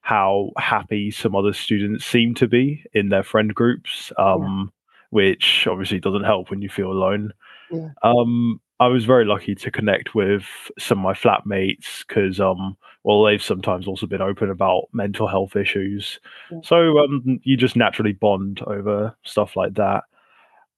how 0.00 0.50
happy 0.56 1.10
some 1.10 1.34
other 1.34 1.52
students 1.52 2.06
seem 2.06 2.34
to 2.36 2.48
be 2.48 2.84
in 2.94 3.10
their 3.10 3.24
friend 3.24 3.54
groups, 3.54 4.12
um, 4.18 4.72
which 5.10 5.66
obviously 5.68 6.00
doesn't 6.00 6.24
help 6.24 6.50
when 6.50 6.62
you 6.62 6.68
feel 6.68 6.90
alone. 6.90 7.32
Yeah. 7.70 7.88
Um, 8.02 8.60
I 8.78 8.88
was 8.88 9.04
very 9.04 9.24
lucky 9.24 9.54
to 9.54 9.70
connect 9.70 10.14
with 10.14 10.44
some 10.78 10.98
of 10.98 11.04
my 11.04 11.14
flatmates 11.14 12.06
because, 12.06 12.40
um, 12.40 12.76
well, 13.04 13.22
they've 13.24 13.42
sometimes 13.42 13.86
also 13.86 14.06
been 14.06 14.20
open 14.20 14.50
about 14.50 14.88
mental 14.92 15.26
health 15.26 15.56
issues. 15.56 16.20
Yeah. 16.50 16.58
So 16.62 16.98
um, 16.98 17.40
you 17.42 17.56
just 17.56 17.76
naturally 17.76 18.12
bond 18.12 18.60
over 18.66 19.16
stuff 19.22 19.56
like 19.56 19.74
that. 19.74 20.04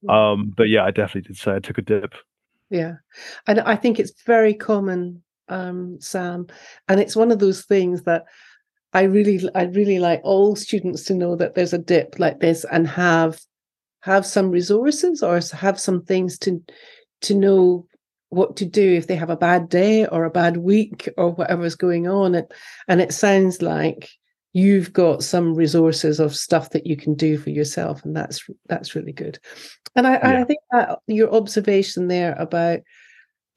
Yeah. 0.03 0.31
Um, 0.31 0.55
but 0.57 0.69
yeah, 0.69 0.85
I 0.85 0.93
definitely 0.93 1.29
did 1.29 1.39
say 1.39 1.57
I 1.57 1.59
took 1.59 1.79
a 1.79 1.83
dip. 1.83 2.15
Yeah. 2.71 2.95
And 3.47 3.61
I 3.61 3.75
think 3.75 3.99
it's 3.99 4.23
very 4.23 4.55
common, 4.55 5.23
um, 5.49 5.99
Sam. 6.01 6.47
And 6.87 7.01
it's 7.01 7.17
one 7.17 7.33
of 7.33 7.41
those 7.41 7.65
things 7.65 8.03
that 8.03 8.27
I 8.93 9.03
really 9.03 9.41
I 9.55 9.65
really 9.65 9.99
like 9.99 10.21
all 10.23 10.57
students 10.57 11.05
to 11.05 11.15
know 11.15 11.37
that 11.37 11.55
there's 11.55 11.73
a 11.73 11.79
dip 11.79 12.19
like 12.19 12.41
this 12.41 12.65
and 12.71 12.87
have 12.87 13.41
have 14.01 14.25
some 14.25 14.51
resources 14.51 15.23
or 15.23 15.41
have 15.53 15.79
some 15.79 16.03
things 16.03 16.39
to 16.39 16.63
to 17.23 17.35
know 17.35 17.87
what 18.31 18.57
to 18.57 18.65
do 18.65 18.95
if 18.95 19.07
they 19.07 19.17
have 19.17 19.31
a 19.31 19.37
bad 19.37 19.69
day 19.69 20.07
or 20.07 20.25
a 20.25 20.31
bad 20.31 20.59
week 20.59 21.09
or 21.17 21.31
whatever's 21.31 21.75
going 21.75 22.09
on. 22.09 22.35
And 22.35 22.47
and 22.87 23.01
it 23.01 23.13
sounds 23.13 23.63
like 23.63 24.11
you've 24.53 24.93
got 24.93 25.23
some 25.23 25.55
resources 25.55 26.21
of 26.21 26.35
stuff 26.35 26.71
that 26.71 26.87
you 26.87 26.97
can 26.97 27.15
do 27.15 27.39
for 27.39 27.51
yourself, 27.51 28.05
and 28.05 28.17
that's 28.17 28.45
that's 28.67 28.95
really 28.95 29.13
good. 29.13 29.39
And 29.97 30.07
I, 30.07 30.15
Yeah. 30.15 30.41
I 30.41 30.45
think 30.45 30.61
that 30.73 30.99
your 31.07 31.33
observation 31.35 32.09
there 32.09 32.35
about 32.35 32.81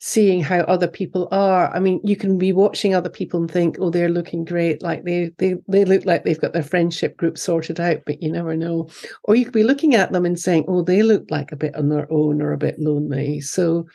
seeing 0.03 0.41
how 0.41 0.61
other 0.61 0.87
people 0.87 1.27
are. 1.31 1.73
I 1.75 1.79
mean, 1.79 2.01
you 2.03 2.15
can 2.15 2.39
be 2.39 2.51
watching 2.51 2.95
other 2.95 3.09
people 3.09 3.39
and 3.39 3.49
think, 3.49 3.77
oh, 3.79 3.91
they're 3.91 4.09
looking 4.09 4.43
great, 4.43 4.81
like 4.81 5.03
they 5.03 5.31
they 5.37 5.55
they 5.67 5.85
look 5.85 6.05
like 6.05 6.23
they've 6.23 6.41
got 6.41 6.53
their 6.53 6.63
friendship 6.63 7.15
group 7.17 7.37
sorted 7.37 7.79
out, 7.79 8.01
but 8.07 8.21
you 8.21 8.31
never 8.31 8.57
know. 8.57 8.89
Or 9.23 9.35
you 9.35 9.45
could 9.45 9.53
be 9.53 9.63
looking 9.63 9.93
at 9.93 10.11
them 10.11 10.25
and 10.25 10.39
saying, 10.39 10.65
oh, 10.67 10.81
they 10.81 11.03
look 11.03 11.29
like 11.29 11.51
a 11.51 11.55
bit 11.55 11.75
on 11.75 11.89
their 11.89 12.11
own 12.11 12.41
or 12.41 12.51
a 12.51 12.57
bit 12.57 12.79
lonely. 12.79 13.41
So 13.41 13.85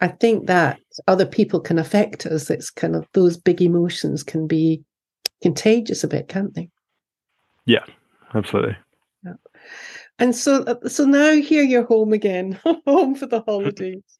I 0.00 0.08
think 0.08 0.46
that 0.46 0.78
other 1.08 1.26
people 1.26 1.58
can 1.58 1.80
affect 1.80 2.24
us. 2.26 2.48
It's 2.48 2.70
kind 2.70 2.94
of 2.94 3.08
those 3.12 3.36
big 3.36 3.60
emotions 3.60 4.22
can 4.22 4.46
be 4.46 4.84
contagious 5.42 6.04
a 6.04 6.08
bit, 6.08 6.28
can't 6.28 6.54
they? 6.54 6.70
Yeah, 7.64 7.84
absolutely. 8.32 8.76
Yeah. 9.24 9.34
And 10.20 10.36
so, 10.36 10.62
uh, 10.62 10.88
so 10.88 11.04
now 11.04 11.32
here 11.32 11.64
you're 11.64 11.84
home 11.84 12.12
again, 12.12 12.60
home 12.86 13.16
for 13.16 13.26
the 13.26 13.40
holidays. 13.40 14.15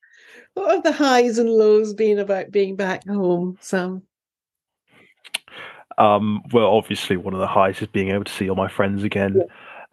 What 0.54 0.74
are 0.74 0.82
the 0.82 0.92
highs 0.92 1.38
and 1.38 1.50
lows 1.50 1.94
been 1.94 2.18
about 2.18 2.50
being 2.50 2.76
back 2.76 3.06
home, 3.06 3.58
Sam? 3.60 4.02
Um, 5.98 6.42
well, 6.52 6.66
obviously, 6.66 7.16
one 7.16 7.34
of 7.34 7.40
the 7.40 7.46
highs 7.46 7.80
is 7.80 7.88
being 7.88 8.10
able 8.10 8.24
to 8.24 8.32
see 8.32 8.48
all 8.48 8.56
my 8.56 8.68
friends 8.68 9.02
again. 9.02 9.42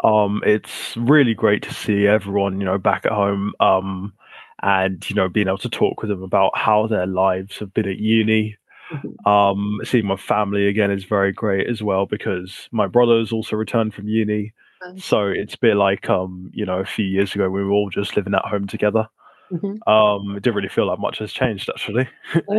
Um, 0.03 0.41
it's 0.45 0.97
really 0.97 1.33
great 1.33 1.61
to 1.63 1.73
see 1.73 2.07
everyone, 2.07 2.59
you 2.59 2.65
know, 2.65 2.77
back 2.77 3.05
at 3.05 3.11
home. 3.11 3.53
Um, 3.59 4.13
and 4.61 5.07
you 5.09 5.15
know, 5.15 5.27
being 5.29 5.47
able 5.47 5.57
to 5.59 5.69
talk 5.69 6.01
with 6.01 6.09
them 6.09 6.23
about 6.23 6.57
how 6.57 6.87
their 6.87 7.05
lives 7.05 7.57
have 7.59 7.73
been 7.73 7.87
at 7.87 7.97
uni. 7.99 8.57
Mhm. 8.91 9.27
Um, 9.27 9.79
seeing 9.83 10.05
my 10.05 10.15
family 10.15 10.67
again 10.67 10.91
is 10.91 11.03
very 11.03 11.31
great 11.31 11.67
as 11.67 11.81
well 11.81 12.05
because 12.05 12.69
my 12.71 12.87
brother's 12.87 13.31
also 13.31 13.55
returned 13.55 13.93
from 13.93 14.07
uni. 14.07 14.53
So 14.97 15.27
it's 15.27 15.53
a 15.55 15.59
bit 15.59 15.75
like 15.77 16.09
um, 16.09 16.49
you 16.53 16.65
know, 16.65 16.79
a 16.79 16.85
few 16.85 17.05
years 17.05 17.33
ago 17.33 17.49
we 17.49 17.63
were 17.63 17.71
all 17.71 17.89
just 17.89 18.15
living 18.17 18.33
at 18.33 18.45
home 18.45 18.67
together. 18.67 19.07
Mhm. 19.53 19.77
Um, 19.87 20.35
it 20.37 20.43
didn't 20.43 20.55
really 20.55 20.69
feel 20.69 20.87
like 20.87 20.99
much 20.99 21.19
has 21.19 21.33
changed 21.33 21.69
actually. 21.69 22.07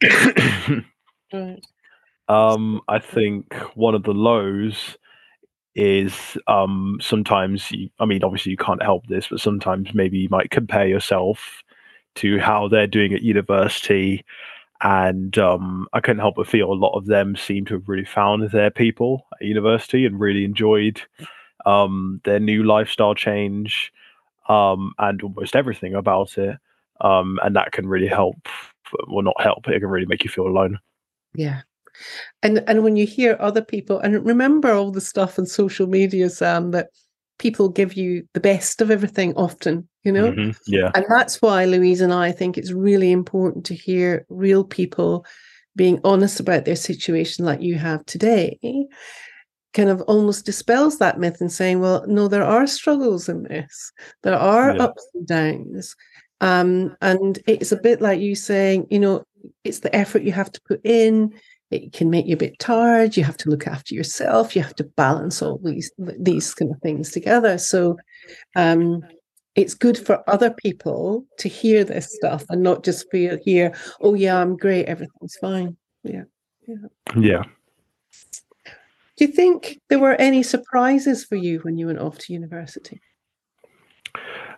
Right. 1.32 1.64
um, 2.28 2.80
I 2.88 2.98
think 2.98 3.54
one 3.76 3.94
of 3.94 4.04
the 4.04 4.12
lows 4.14 4.96
is 5.76 6.38
um 6.48 6.98
sometimes 7.00 7.70
you, 7.72 7.90
I 8.00 8.06
mean 8.06 8.24
obviously 8.24 8.50
you 8.52 8.58
can't 8.58 8.82
help 8.82 9.06
this, 9.08 9.28
but 9.28 9.40
sometimes 9.40 9.94
maybe 9.94 10.18
you 10.18 10.28
might 10.30 10.50
compare 10.50 10.86
yourself 10.88 11.62
to 12.16 12.38
how 12.40 12.68
they're 12.68 12.86
doing 12.88 13.14
at 13.14 13.22
university. 13.22 14.24
And 14.82 15.36
um, 15.38 15.88
I 15.94 16.00
couldn't 16.00 16.20
help 16.20 16.36
but 16.36 16.46
feel 16.48 16.72
a 16.72 16.74
lot 16.74 16.96
of 16.96 17.06
them 17.06 17.36
seem 17.36 17.64
to 17.66 17.74
have 17.74 17.88
really 17.88 18.04
found 18.04 18.50
their 18.50 18.70
people 18.70 19.26
at 19.40 19.46
university 19.46 20.06
and 20.06 20.20
really 20.20 20.44
enjoyed 20.44 21.02
um, 21.66 22.20
their 22.24 22.40
new 22.40 22.62
lifestyle 22.64 23.14
change 23.14 23.92
um, 24.50 24.92
and 24.98 25.22
almost 25.22 25.54
everything 25.54 25.94
about 25.94 26.36
it. 26.36 26.56
Um, 27.00 27.38
and 27.42 27.54
that 27.56 27.72
can 27.72 27.86
really 27.86 28.08
help, 28.08 28.36
well, 29.08 29.22
not 29.22 29.40
help, 29.40 29.68
it 29.68 29.80
can 29.80 29.88
really 29.88 30.06
make 30.06 30.24
you 30.24 30.30
feel 30.30 30.46
alone. 30.46 30.78
Yeah. 31.34 31.62
And 32.42 32.64
and 32.66 32.82
when 32.82 32.96
you 32.96 33.06
hear 33.06 33.36
other 33.40 33.62
people, 33.62 33.98
and 34.00 34.24
remember 34.26 34.72
all 34.72 34.90
the 34.90 35.00
stuff 35.00 35.38
on 35.38 35.46
social 35.46 35.86
media, 35.86 36.30
Sam, 36.30 36.72
that 36.72 36.88
people 37.38 37.68
give 37.68 37.94
you 37.94 38.24
the 38.34 38.40
best 38.40 38.82
of 38.82 38.90
everything 38.90 39.34
often, 39.34 39.88
you 40.04 40.12
know? 40.12 40.32
Mhm, 40.32 40.58
Yeah. 40.66 40.90
And 40.94 41.06
that's 41.08 41.40
why 41.40 41.64
Louise 41.64 42.00
and 42.00 42.12
I 42.12 42.32
think 42.32 42.58
it's 42.58 42.72
really 42.72 43.12
important 43.12 43.64
to 43.66 43.74
hear 43.74 44.26
real 44.28 44.64
people 44.64 45.24
being 45.76 46.00
honest 46.04 46.40
about 46.40 46.64
their 46.64 46.76
situation 46.76 47.44
like 47.44 47.62
you 47.62 47.76
have 47.76 48.04
today. 48.04 48.58
Kind 49.72 49.88
of 49.88 50.00
almost 50.02 50.46
dispels 50.46 50.98
that 50.98 51.18
myth 51.18 51.40
and 51.40 51.52
saying, 51.52 51.80
well, 51.80 52.04
no, 52.08 52.28
there 52.28 52.44
are 52.44 52.66
struggles 52.66 53.28
in 53.28 53.44
this. 53.44 53.92
There 54.22 54.36
are 54.36 54.74
Yeah. 54.74 54.84
ups 54.84 55.06
and 55.14 55.26
downs. 55.26 55.96
Um, 56.40 56.96
and 57.00 57.38
it's 57.46 57.70
a 57.70 57.76
bit 57.76 58.00
like 58.00 58.20
you 58.20 58.34
saying, 58.34 58.86
you 58.90 58.98
know, 58.98 59.24
it's 59.62 59.80
the 59.80 59.94
effort 59.94 60.22
you 60.22 60.32
have 60.32 60.50
to 60.52 60.60
put 60.66 60.80
in. 60.84 61.32
It 61.70 61.92
can 61.92 62.10
make 62.10 62.26
you 62.26 62.34
a 62.34 62.38
bit 62.38 62.58
tired. 62.58 63.16
You 63.16 63.22
have 63.24 63.36
to 63.38 63.50
look 63.50 63.66
after 63.66 63.94
yourself. 63.94 64.56
You 64.56 64.62
have 64.62 64.74
to 64.76 64.84
balance 64.84 65.40
all 65.40 65.58
these 65.62 65.92
these 66.18 66.52
kind 66.54 66.72
of 66.74 66.80
things 66.80 67.12
together. 67.12 67.58
So 67.58 67.96
um 68.56 69.02
it's 69.54 69.74
good 69.74 69.98
for 69.98 70.22
other 70.28 70.50
people 70.50 71.26
to 71.38 71.48
hear 71.48 71.84
this 71.84 72.14
stuff 72.14 72.44
and 72.50 72.62
not 72.62 72.84
just 72.84 73.10
feel 73.10 73.36
here, 73.44 73.74
oh 74.00 74.14
yeah, 74.14 74.40
I'm 74.40 74.56
great, 74.56 74.86
everything's 74.86 75.36
fine. 75.40 75.76
Yeah, 76.02 76.24
yeah. 76.66 76.76
Yeah. 77.16 77.42
Do 79.20 79.26
you 79.26 79.32
think 79.32 79.78
there 79.90 79.98
were 79.98 80.14
any 80.14 80.42
surprises 80.42 81.26
for 81.26 81.36
you 81.36 81.58
when 81.58 81.76
you 81.76 81.88
went 81.88 81.98
off 81.98 82.16
to 82.20 82.32
university? 82.32 83.02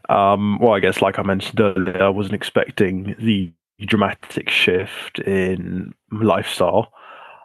Um, 0.08 0.60
well, 0.60 0.74
I 0.74 0.78
guess, 0.78 1.02
like 1.02 1.18
I 1.18 1.22
mentioned 1.22 1.58
earlier, 1.58 2.00
I 2.00 2.10
wasn't 2.10 2.36
expecting 2.36 3.16
the 3.18 3.52
dramatic 3.84 4.48
shift 4.48 5.18
in 5.18 5.92
lifestyle. 6.12 6.92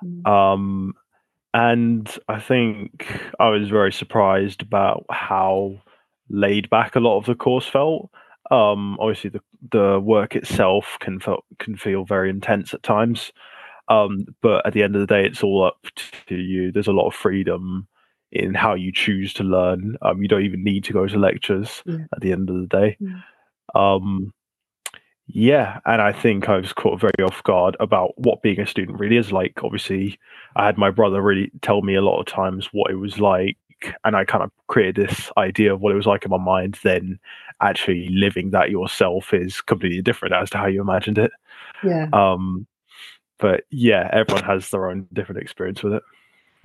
Mm. 0.05 0.27
Um, 0.27 0.93
and 1.55 2.07
I 2.29 2.39
think 2.39 3.11
I 3.39 3.49
was 3.49 3.67
very 3.67 3.91
surprised 3.91 4.61
about 4.61 5.03
how 5.09 5.81
laid 6.29 6.69
back 6.69 6.95
a 6.95 6.99
lot 6.99 7.17
of 7.17 7.25
the 7.25 7.33
course 7.33 7.65
felt. 7.65 8.11
Um, 8.51 8.95
obviously, 8.99 9.31
the 9.31 9.41
the 9.71 9.99
work 9.99 10.35
itself 10.35 10.97
can 10.99 11.19
feel 11.19 11.43
can 11.57 11.77
feel 11.77 12.05
very 12.05 12.29
intense 12.29 12.75
at 12.75 12.83
times. 12.83 13.31
Um, 13.89 14.25
but 14.41 14.65
at 14.65 14.73
the 14.73 14.83
end 14.83 14.95
of 14.95 15.01
the 15.01 15.07
day, 15.07 15.25
it's 15.25 15.43
all 15.43 15.63
up 15.63 15.87
to 16.27 16.35
you. 16.35 16.71
There's 16.71 16.87
a 16.87 16.93
lot 16.93 17.07
of 17.07 17.15
freedom 17.15 17.87
in 18.31 18.53
how 18.53 18.73
you 18.73 18.91
choose 18.91 19.33
to 19.35 19.43
learn. 19.43 19.97
Um, 20.01 20.21
you 20.21 20.27
don't 20.27 20.43
even 20.43 20.63
need 20.63 20.83
to 20.85 20.93
go 20.93 21.07
to 21.07 21.17
lectures 21.17 21.81
yeah. 21.85 22.05
at 22.13 22.21
the 22.21 22.31
end 22.31 22.49
of 22.49 22.57
the 22.57 22.67
day. 22.67 22.97
Yeah. 22.99 23.21
Um, 23.75 24.33
yeah, 25.29 25.79
and 25.85 26.01
I 26.01 26.13
think 26.13 26.47
I 26.47 26.57
was 26.57 26.71
caught 26.71 27.01
very 27.01 27.21
off 27.21 27.43
guard 27.43 27.75
about 27.81 28.17
what 28.17 28.41
being 28.41 28.61
a 28.61 28.65
student 28.65 28.97
really 28.99 29.17
is 29.17 29.31
like. 29.31 29.61
Obviously, 29.61 30.17
I 30.55 30.65
had 30.65 30.77
my 30.77 30.89
brother 30.89 31.21
really 31.21 31.51
tell 31.61 31.81
me 31.81 31.95
a 31.95 32.01
lot 32.01 32.19
of 32.19 32.27
times 32.27 32.69
what 32.71 32.91
it 32.91 32.95
was 32.95 33.19
like, 33.19 33.57
and 34.05 34.15
I 34.15 34.23
kind 34.23 34.43
of 34.43 34.51
created 34.67 35.07
this 35.07 35.29
idea 35.37 35.73
of 35.73 35.81
what 35.81 35.91
it 35.91 35.97
was 35.97 36.05
like 36.05 36.23
in 36.23 36.31
my 36.31 36.37
mind. 36.37 36.79
Then 36.81 37.19
actually 37.61 38.07
living 38.07 38.51
that 38.51 38.71
yourself 38.71 39.33
is 39.33 39.59
completely 39.59 40.01
different 40.01 40.33
as 40.33 40.49
to 40.51 40.57
how 40.57 40.67
you 40.67 40.79
imagined 40.79 41.17
it. 41.17 41.31
Yeah. 41.83 42.07
Um, 42.13 42.65
but 43.39 43.63
yeah, 43.69 44.09
everyone 44.11 44.43
has 44.43 44.69
their 44.69 44.89
own 44.89 45.07
different 45.13 45.41
experience 45.41 45.83
with 45.83 45.93
it. 45.93 46.03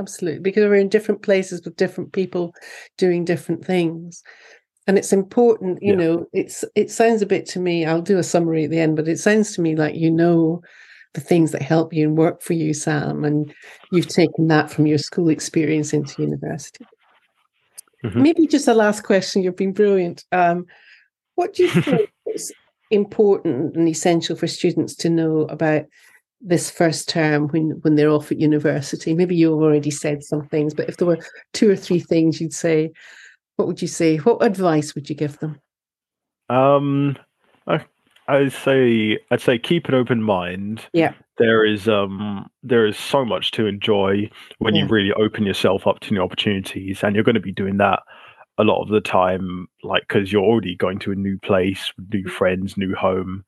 Absolutely, 0.01 0.41
because 0.41 0.65
we're 0.65 0.75
in 0.77 0.89
different 0.89 1.23
places 1.23 1.63
with 1.65 1.77
different 1.77 2.13
people 2.13 2.55
doing 2.97 3.25
different 3.25 3.65
things 3.65 4.23
and 4.87 4.99
it's 4.99 5.13
important 5.13 5.83
you 5.83 5.93
yeah. 5.93 5.99
know 5.99 6.27
it's 6.33 6.65
it 6.75 6.91
sounds 6.91 7.23
a 7.23 7.27
bit 7.27 7.47
to 7.47 7.59
me 7.59 7.85
i'll 7.85 8.03
do 8.03 8.19
a 8.19 8.23
summary 8.23 8.65
at 8.65 8.71
the 8.71 8.81
end 8.81 8.97
but 8.97 9.09
it 9.09 9.19
sounds 9.19 9.55
to 9.55 9.61
me 9.61 9.77
like 9.77 9.95
you 9.95 10.11
know 10.11 10.61
the 11.15 11.21
things 11.21 11.53
that 11.53 11.63
help 11.63 11.93
you 11.93 12.07
and 12.07 12.17
work 12.17 12.43
for 12.43 12.55
you 12.55 12.73
sam 12.73 13.25
and 13.25 13.55
you've 13.91 14.09
taken 14.09 14.49
that 14.49 14.71
from 14.71 14.87
your 14.87 14.99
school 14.99 15.29
experience 15.29 15.93
into 15.93 16.23
university 16.23 16.85
mm-hmm. 18.05 18.23
maybe 18.23 18.47
just 18.47 18.69
a 18.69 18.75
last 18.75 19.03
question 19.03 19.43
you've 19.43 19.57
been 19.57 19.73
brilliant 19.73 20.25
um, 20.33 20.67
what 21.35 21.55
do 21.55 21.65
you 21.65 21.71
think 21.83 22.11
is 22.35 22.53
important 22.91 23.77
and 23.77 23.89
essential 23.89 24.37
for 24.37 24.47
students 24.47 24.95
to 24.95 25.09
know 25.09 25.43
about 25.43 25.85
this 26.45 26.71
first 26.71 27.09
term 27.09 27.49
when 27.49 27.71
when 27.83 27.95
they're 27.95 28.11
off 28.11 28.33
at 28.33 28.41
university 28.41 29.15
maybe 29.15 29.37
you've 29.37 29.63
already 29.63 29.91
said 29.91 30.25
some 30.25 30.43
things 30.49 30.75
but 30.75 30.89
if 30.89 30.97
there 30.97 31.07
were 31.07 31.19
two 31.53 31.71
or 31.71 31.77
three 31.77 32.01
things 32.01 32.41
you'd 32.41 32.53
say 32.53 32.91
what 33.57 33.69
would 33.69 33.83
you 33.83 33.89
say? 33.89 34.17
What 34.17 34.45
advice 34.45 34.95
would 34.95 35.09
you 35.09 35.15
give 35.15 35.39
them? 35.39 35.61
Um, 36.49 37.17
I, 37.67 37.85
I'd 38.29 38.53
say 38.53 39.19
I'd 39.31 39.41
say 39.41 39.59
keep 39.59 39.89
an 39.89 39.95
open 39.95 40.23
mind. 40.23 40.85
Yeah. 40.93 41.15
There 41.39 41.65
is 41.65 41.89
um 41.89 42.51
there 42.63 42.87
is 42.87 42.97
so 42.97 43.25
much 43.25 43.51
to 43.53 43.67
enjoy 43.67 44.31
when 44.59 44.75
yeah. 44.75 44.83
you 44.83 44.89
really 44.89 45.13
open 45.13 45.45
yourself 45.45 45.87
up 45.87 46.01
to 46.01 46.15
new 46.15 46.23
opportunities, 46.23 47.03
and 47.03 47.15
you're 47.15 47.25
going 47.25 47.35
to 47.35 47.41
be 47.41 47.53
doing 47.53 47.77
that 47.79 48.01
a 48.59 48.65
lot 48.65 48.83
of 48.83 48.89
the 48.89 49.01
time, 49.01 49.69
like 49.83 50.03
because 50.09 50.33
you're 50.33 50.43
already 50.43 50.77
going 50.77 50.99
to 51.01 51.13
a 51.13 51.17
new 51.17 51.39
place, 51.39 51.93
new 52.13 52.25
mm. 52.25 52.31
friends, 52.31 52.77
new 52.77 52.95
home. 52.95 53.45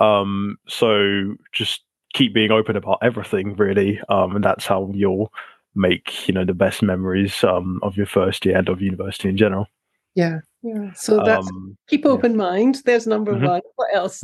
Um, 0.00 0.56
so 0.66 1.34
just 1.52 1.82
keep 2.12 2.34
being 2.34 2.50
open 2.50 2.76
about 2.76 2.98
everything, 3.02 3.54
really. 3.56 4.00
Um, 4.08 4.36
and 4.36 4.44
that's 4.44 4.66
how 4.66 4.90
you'll 4.94 5.32
make 5.74 6.26
you 6.26 6.34
know 6.34 6.44
the 6.44 6.54
best 6.54 6.82
memories 6.82 7.44
um, 7.44 7.78
of 7.82 7.96
your 7.96 8.06
first 8.06 8.44
year 8.44 8.56
and 8.56 8.68
of 8.68 8.80
university 8.80 9.28
in 9.28 9.36
general. 9.36 9.66
Yeah, 10.14 10.40
yeah. 10.62 10.92
So 10.94 11.22
that's 11.24 11.46
um, 11.46 11.76
keep 11.88 12.04
open 12.06 12.32
yeah. 12.32 12.38
mind. 12.38 12.82
There's 12.84 13.06
number 13.06 13.34
mm-hmm. 13.34 13.46
one. 13.46 13.60
What 13.76 13.94
else? 13.94 14.22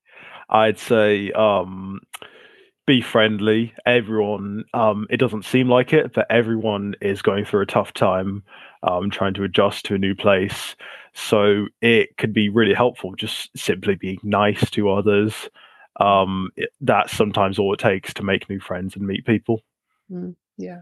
I'd 0.50 0.78
say 0.78 1.30
um, 1.32 2.00
be 2.86 3.00
friendly. 3.00 3.74
Everyone, 3.86 4.64
um, 4.74 5.06
it 5.10 5.18
doesn't 5.18 5.44
seem 5.44 5.68
like 5.68 5.92
it, 5.92 6.14
but 6.14 6.26
everyone 6.30 6.94
is 7.00 7.22
going 7.22 7.44
through 7.44 7.60
a 7.60 7.66
tough 7.66 7.92
time 7.92 8.42
um, 8.82 9.10
trying 9.10 9.34
to 9.34 9.44
adjust 9.44 9.84
to 9.86 9.94
a 9.94 9.98
new 9.98 10.14
place. 10.14 10.74
So 11.14 11.66
it 11.80 12.16
could 12.16 12.32
be 12.32 12.48
really 12.48 12.74
helpful 12.74 13.14
just 13.14 13.50
simply 13.56 13.94
being 13.94 14.18
nice 14.22 14.70
to 14.70 14.90
others. 14.90 15.48
Um, 15.98 16.50
it, 16.56 16.70
that's 16.80 17.16
sometimes 17.16 17.58
all 17.58 17.74
it 17.74 17.80
takes 17.80 18.14
to 18.14 18.22
make 18.22 18.48
new 18.48 18.60
friends 18.60 18.94
and 18.96 19.06
meet 19.06 19.26
people. 19.26 19.62
Mm 20.10 20.34
yeah 20.58 20.80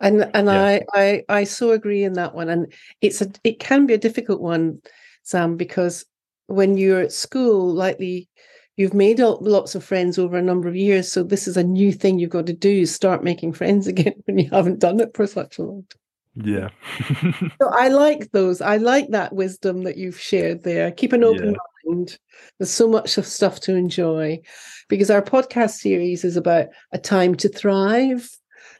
and 0.00 0.28
and 0.34 0.48
yeah. 0.48 0.64
I, 0.64 0.82
I 0.94 1.24
i 1.28 1.44
so 1.44 1.70
agree 1.70 2.02
in 2.02 2.14
that 2.14 2.34
one 2.34 2.48
and 2.48 2.72
it's 3.00 3.20
a 3.20 3.30
it 3.44 3.60
can 3.60 3.86
be 3.86 3.94
a 3.94 3.98
difficult 3.98 4.40
one 4.40 4.80
sam 5.22 5.56
because 5.56 6.04
when 6.46 6.76
you're 6.76 7.00
at 7.00 7.12
school 7.12 7.72
likely 7.72 8.28
you've 8.76 8.94
made 8.94 9.20
lots 9.20 9.74
of 9.74 9.84
friends 9.84 10.18
over 10.18 10.36
a 10.36 10.42
number 10.42 10.66
of 10.66 10.74
years 10.74 11.12
so 11.12 11.22
this 11.22 11.46
is 11.46 11.56
a 11.56 11.62
new 11.62 11.92
thing 11.92 12.18
you've 12.18 12.30
got 12.30 12.46
to 12.46 12.52
do 12.52 12.84
start 12.86 13.22
making 13.22 13.52
friends 13.52 13.86
again 13.86 14.14
when 14.24 14.38
you 14.38 14.48
haven't 14.50 14.80
done 14.80 14.98
it 14.98 15.14
for 15.14 15.26
such 15.26 15.58
a 15.58 15.62
long 15.62 15.84
time 15.88 15.98
yeah 16.36 16.68
so 17.60 17.68
i 17.72 17.88
like 17.88 18.30
those 18.32 18.60
i 18.60 18.76
like 18.76 19.08
that 19.10 19.34
wisdom 19.34 19.82
that 19.82 19.96
you've 19.96 20.18
shared 20.18 20.62
there 20.62 20.90
keep 20.92 21.12
an 21.12 21.24
open 21.24 21.50
yeah. 21.50 21.56
Mind 21.84 22.18
there's 22.58 22.70
so 22.70 22.88
much 22.88 23.18
of 23.18 23.26
stuff 23.26 23.60
to 23.60 23.74
enjoy 23.74 24.40
because 24.88 25.10
our 25.10 25.22
podcast 25.22 25.72
series 25.72 26.24
is 26.24 26.36
about 26.36 26.68
a 26.92 26.98
time 26.98 27.34
to 27.34 27.48
thrive 27.48 28.28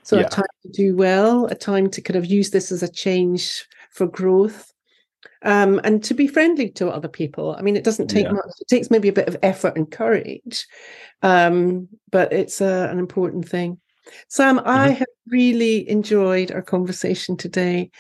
so 0.03 0.19
yeah. 0.19 0.27
a 0.27 0.29
time 0.29 0.45
to 0.63 0.69
do 0.69 0.97
well, 0.97 1.47
a 1.47 1.55
time 1.55 1.91
to 1.91 2.01
kind 2.01 2.17
of 2.17 2.27
use 2.27 2.51
this 2.51 2.73
as 2.73 2.83
a 2.83 2.91
change 2.91 3.67
for 3.91 4.07
growth. 4.07 4.73
Um, 5.43 5.81
and 5.85 6.05
to 6.05 6.15
be 6.15 6.27
friendly 6.27 6.69
to 6.73 6.91
other 6.91 7.09
people. 7.09 7.57
I 7.59 7.63
mean, 7.63 7.77
it 7.77 7.85
doesn't 7.85 8.09
take 8.09 8.27
yeah. 8.27 8.33
much. 8.33 8.51
It 8.61 8.69
takes 8.69 8.91
maybe 8.91 9.09
a 9.09 9.13
bit 9.13 9.29
of 9.29 9.39
effort 9.43 9.75
and 9.77 9.91
courage, 9.91 10.67
um, 11.23 11.89
but 12.11 12.33
it's 12.33 12.61
uh, 12.61 12.89
an 12.91 12.99
important 12.99 13.49
thing. 13.49 13.81
Sam, 14.29 14.59
mm-hmm. 14.59 14.69
I 14.69 14.91
have 14.91 15.09
really 15.29 15.89
enjoyed 15.89 16.53
our 16.53 16.61
conversation 16.61 17.39
today. 17.39 17.91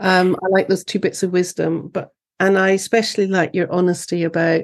Um, 0.00 0.36
I 0.42 0.48
like 0.48 0.66
those 0.66 0.84
two 0.84 0.98
bits 0.98 1.22
of 1.22 1.32
wisdom, 1.32 1.88
but 1.88 2.10
and 2.40 2.58
I 2.58 2.70
especially 2.70 3.26
like 3.26 3.54
your 3.54 3.70
honesty 3.72 4.22
about, 4.24 4.62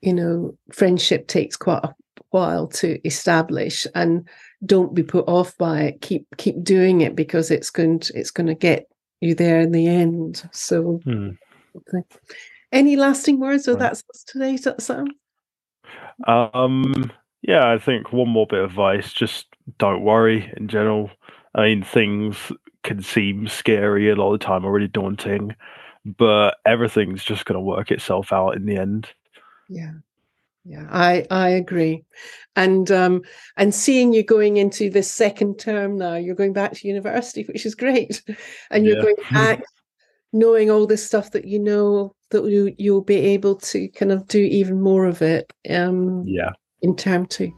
you 0.00 0.12
know, 0.12 0.56
friendship 0.72 1.26
takes 1.26 1.56
quite 1.56 1.84
a 1.84 1.94
while 2.30 2.68
to 2.68 3.04
establish, 3.06 3.86
and 3.94 4.28
don't 4.64 4.94
be 4.94 5.02
put 5.02 5.26
off 5.28 5.56
by 5.58 5.82
it. 5.82 6.00
Keep 6.00 6.26
keep 6.36 6.62
doing 6.62 7.00
it 7.00 7.16
because 7.16 7.50
it's 7.50 7.70
going 7.70 8.00
to 8.00 8.18
it's 8.18 8.30
going 8.30 8.46
to 8.46 8.54
get 8.54 8.86
you 9.20 9.34
there 9.34 9.60
in 9.60 9.72
the 9.72 9.86
end. 9.86 10.48
So 10.52 11.00
hmm. 11.04 11.30
okay. 11.76 12.06
any 12.72 12.96
lasting 12.96 13.40
words 13.40 13.66
or 13.68 13.76
that's 13.76 14.04
today 14.26 14.56
sam? 14.56 15.06
Um 16.26 17.12
yeah 17.42 17.70
i 17.70 17.78
think 17.78 18.10
one 18.10 18.28
more 18.28 18.46
bit 18.46 18.60
of 18.60 18.70
advice 18.70 19.12
just 19.12 19.46
don't 19.78 20.02
worry 20.02 20.52
in 20.56 20.68
general. 20.68 21.10
I 21.54 21.62
mean 21.62 21.82
things 21.82 22.36
can 22.84 23.02
seem 23.02 23.48
scary 23.48 24.10
a 24.10 24.14
lot 24.14 24.32
of 24.32 24.40
the 24.40 24.44
time 24.44 24.64
or 24.64 24.72
really 24.72 24.88
daunting 24.88 25.54
but 26.04 26.56
everything's 26.66 27.24
just 27.24 27.44
going 27.44 27.56
to 27.56 27.60
work 27.60 27.90
itself 27.90 28.32
out 28.32 28.56
in 28.56 28.66
the 28.66 28.76
end. 28.76 29.08
Yeah. 29.68 29.92
Yeah 30.66 30.86
i 30.90 31.26
i 31.30 31.48
agree. 31.50 32.04
And 32.56 32.90
um 32.90 33.22
and 33.56 33.74
seeing 33.74 34.12
you 34.12 34.22
going 34.22 34.56
into 34.56 34.88
this 34.88 35.12
second 35.12 35.58
term 35.58 35.98
now 35.98 36.14
you're 36.14 36.34
going 36.34 36.54
back 36.54 36.72
to 36.72 36.88
university 36.88 37.44
which 37.44 37.66
is 37.66 37.74
great. 37.74 38.22
And 38.70 38.86
you're 38.86 38.96
yeah. 38.96 39.02
going 39.02 39.16
back 39.30 39.62
knowing 40.32 40.70
all 40.70 40.86
this 40.86 41.06
stuff 41.06 41.30
that 41.32 41.44
you 41.44 41.58
know 41.58 42.14
that 42.30 42.44
you 42.44 42.74
you'll 42.78 43.02
be 43.02 43.16
able 43.16 43.56
to 43.56 43.88
kind 43.88 44.10
of 44.10 44.26
do 44.26 44.40
even 44.40 44.80
more 44.80 45.04
of 45.04 45.22
it 45.22 45.52
um 45.70 46.24
yeah. 46.26 46.50
in 46.82 46.96
term 46.96 47.24
2 47.26 47.52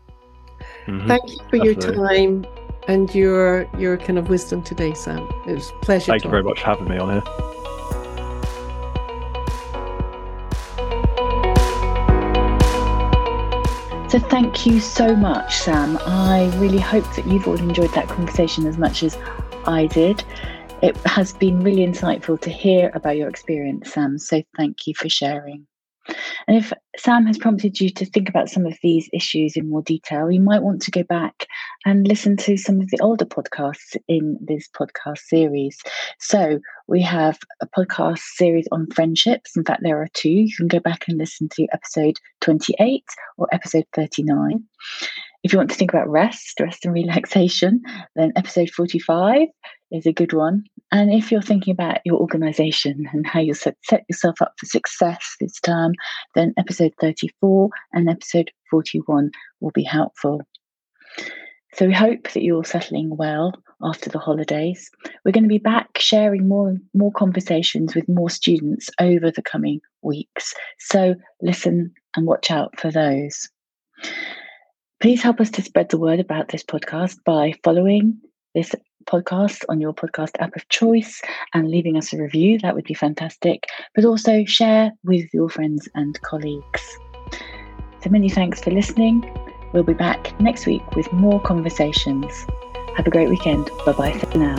mm-hmm. 0.87 1.09
thank 1.09 1.23
you 1.31 1.39
for 1.49 1.57
Absolutely. 1.57 1.87
your 1.87 2.09
time 2.09 2.47
and 2.89 3.15
your 3.15 3.67
your 3.79 3.97
kind 3.97 4.19
of 4.19 4.29
wisdom 4.29 4.63
today 4.63 4.93
sam. 4.95 5.27
It 5.49 5.55
was 5.55 5.73
pleasure 5.81 6.13
thank 6.13 6.25
you 6.25 6.31
very 6.31 6.43
much 6.43 6.61
for 6.61 6.67
having 6.67 6.89
me 6.89 6.99
on 6.99 7.23
here 7.23 7.56
So, 14.17 14.23
thank 14.31 14.65
you 14.65 14.81
so 14.81 15.15
much, 15.15 15.57
Sam. 15.57 15.99
I 16.07 16.51
really 16.57 16.79
hope 16.79 17.05
that 17.17 17.27
you've 17.27 17.47
all 17.47 17.59
enjoyed 17.59 17.91
that 17.91 18.09
conversation 18.09 18.67
as 18.67 18.79
much 18.79 19.03
as 19.03 19.15
I 19.67 19.89
did. 19.89 20.25
It 20.81 20.97
has 21.05 21.35
been 21.35 21.61
really 21.61 21.87
insightful 21.87 22.41
to 22.41 22.49
hear 22.49 22.91
about 22.95 23.19
your 23.19 23.29
experience, 23.29 23.93
Sam. 23.93 24.19
So, 24.19 24.43
thank 24.57 24.87
you 24.87 24.95
for 24.95 25.11
sharing. 25.11 25.67
And 26.47 26.57
if 26.57 26.73
Sam 26.97 27.27
has 27.27 27.39
prompted 27.39 27.81
you 27.81 27.91
to 27.91 28.07
think 28.07 28.29
about 28.29 28.49
some 28.49 28.67
of 28.67 28.79
these 28.83 29.09
issues 29.13 29.57
in 29.57 29.69
more 29.69 29.83
detail, 29.83 30.31
you 30.31 30.41
might 30.41 30.63
want 30.63 30.83
to 30.83 30.91
go 30.91 31.03
back 31.03 31.47
and 31.85 32.07
listen 32.07 32.37
to 32.39 32.57
some 32.57 32.81
of 32.81 32.91
the 32.91 33.01
older 33.01 33.25
podcasts 33.25 33.97
in 34.09 34.39
this 34.41 34.69
podcast 34.69 35.19
series. 35.19 35.79
So 36.19 36.61
we 36.89 37.03
have 37.03 37.39
a 37.61 37.67
podcast 37.67 38.21
series 38.21 38.69
on 38.73 38.91
friendships. 38.91 39.57
In 39.57 39.65
fact, 39.65 39.83
there 39.83 40.01
are 40.01 40.09
two. 40.15 40.31
You 40.31 40.57
can 40.57 40.69
go 40.69 40.81
back 40.81 41.05
and 41.09 41.19
listen 41.19 41.49
to 41.57 41.67
episode 41.73 42.19
28 42.41 43.05
or 43.39 43.49
episode 43.53 43.87
39. 43.95 44.63
If 45.43 45.53
you 45.53 45.59
want 45.59 45.71
to 45.71 45.77
think 45.77 45.93
about 45.93 46.09
rest, 46.09 46.59
rest 46.59 46.85
and 46.85 46.93
relaxation, 46.95 47.81
then 48.17 48.33
episode 48.35 48.71
45 48.71 49.47
is 49.91 50.07
a 50.07 50.13
good 50.13 50.33
one. 50.33 50.65
And 50.93 51.13
if 51.13 51.33
you're 51.33 51.43
thinking 51.43 51.73
about 51.73 51.99
your 52.05 52.19
organization 52.19 53.09
and 53.13 53.27
how 53.27 53.41
you 53.41 53.55
set, 53.55 53.77
set 53.83 54.05
yourself 54.09 54.41
up 54.41 54.55
for 54.59 54.67
success 54.67 55.37
this 55.41 55.61
term, 55.61 55.93
then 56.35 56.55
episode 56.59 56.93
34 57.01 57.71
and 57.93 58.09
episode 58.09 58.51
41 58.71 59.31
will 59.61 59.73
be 59.73 59.83
helpful. 59.83 60.43
So 61.75 61.87
we 61.87 61.93
hope 61.93 62.33
that 62.33 62.43
you're 62.43 62.65
settling 62.65 63.17
well 63.17 63.53
after 63.83 64.09
the 64.09 64.19
holidays. 64.19 64.91
We're 65.25 65.33
going 65.33 65.45
to 65.45 65.49
be 65.49 65.59
back 65.59 65.99
sharing 65.99 66.49
more 66.49 66.77
more 66.95 67.13
conversations 67.13 67.95
with 67.95 68.09
more 68.09 68.31
students 68.31 68.89
over 68.99 69.31
the 69.31 69.43
coming 69.43 69.81
weeks. 70.03 70.55
So 70.79 71.17
listen 71.43 71.93
and 72.17 72.27
watch 72.27 72.51
out 72.51 72.79
for 72.81 72.91
those. 72.91 73.49
Please 75.03 75.23
help 75.23 75.41
us 75.41 75.51
to 75.51 75.63
spread 75.63 75.91
the 75.91 75.99
word 75.99 76.21
about 76.21 76.49
this 76.49 76.65
podcast 76.65 77.17
by 77.27 77.53
following 77.63 78.19
this 78.55 78.75
podcast 79.07 79.65
on 79.69 79.81
your 79.81 79.93
podcast 79.93 80.33
app 80.41 80.55
of 80.57 80.69
choice 80.69 81.23
and 81.55 81.71
leaving 81.71 81.97
us 81.97 82.13
a 82.13 82.19
review. 82.21 82.59
That 82.59 82.75
would 82.75 82.85
be 82.85 82.95
fantastic. 82.95 83.67
But 83.95 84.05
also 84.05 84.45
share 84.45 84.93
with 85.05 85.33
your 85.33 85.49
friends 85.49 85.89
and 85.95 86.21
colleagues. 86.23 86.99
So 88.03 88.11
many 88.11 88.29
thanks 88.29 88.61
for 88.61 88.71
listening. 88.71 89.25
We'll 89.73 89.83
be 89.83 89.95
back 89.95 90.39
next 90.41 90.67
week 90.67 90.91
with 90.93 91.13
more 91.13 91.41
conversations. 91.41 92.47
Have 92.97 93.07
a 93.07 93.11
great 93.11 93.29
weekend. 93.29 93.71
Bye 93.85 93.93
bye 93.93 94.13
for 94.13 94.39
now. 94.39 94.57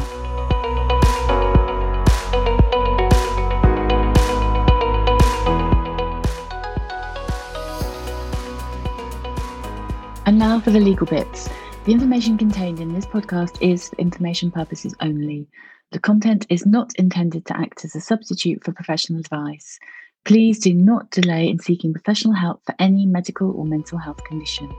And 10.25 10.37
now 10.37 10.59
for 10.59 10.71
the 10.71 10.79
legal 10.81 11.07
bits. 11.07 11.47
The 11.87 11.93
information 11.93 12.37
contained 12.37 12.81
in 12.81 12.93
this 12.93 13.05
podcast 13.05 13.61
is 13.61 13.87
for 13.87 13.95
information 13.95 14.51
purposes 14.51 14.93
only. 14.99 15.47
The 15.93 15.99
content 15.99 16.45
is 16.49 16.65
not 16.65 16.91
intended 16.95 17.45
to 17.45 17.57
act 17.57 17.85
as 17.85 17.95
a 17.95 18.01
substitute 18.01 18.61
for 18.61 18.73
professional 18.73 19.21
advice. 19.21 19.79
Please 20.25 20.59
do 20.59 20.73
not 20.73 21.09
delay 21.11 21.47
in 21.47 21.59
seeking 21.59 21.93
professional 21.93 22.33
help 22.33 22.61
for 22.65 22.75
any 22.77 23.05
medical 23.05 23.51
or 23.51 23.63
mental 23.63 23.97
health 23.97 24.21
condition. 24.25 24.69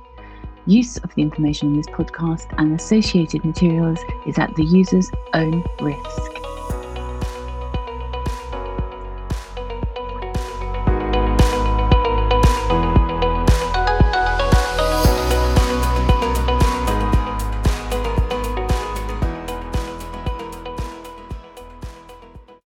Use 0.67 0.99
of 0.99 1.15
the 1.15 1.23
information 1.23 1.69
in 1.69 1.79
this 1.79 1.87
podcast 1.87 2.55
and 2.59 2.79
associated 2.79 3.43
materials 3.43 4.01
is 4.27 4.39
at 4.39 4.55
the 4.55 4.65
user's 4.65 5.11
own 5.33 5.65
risk. 5.81 6.58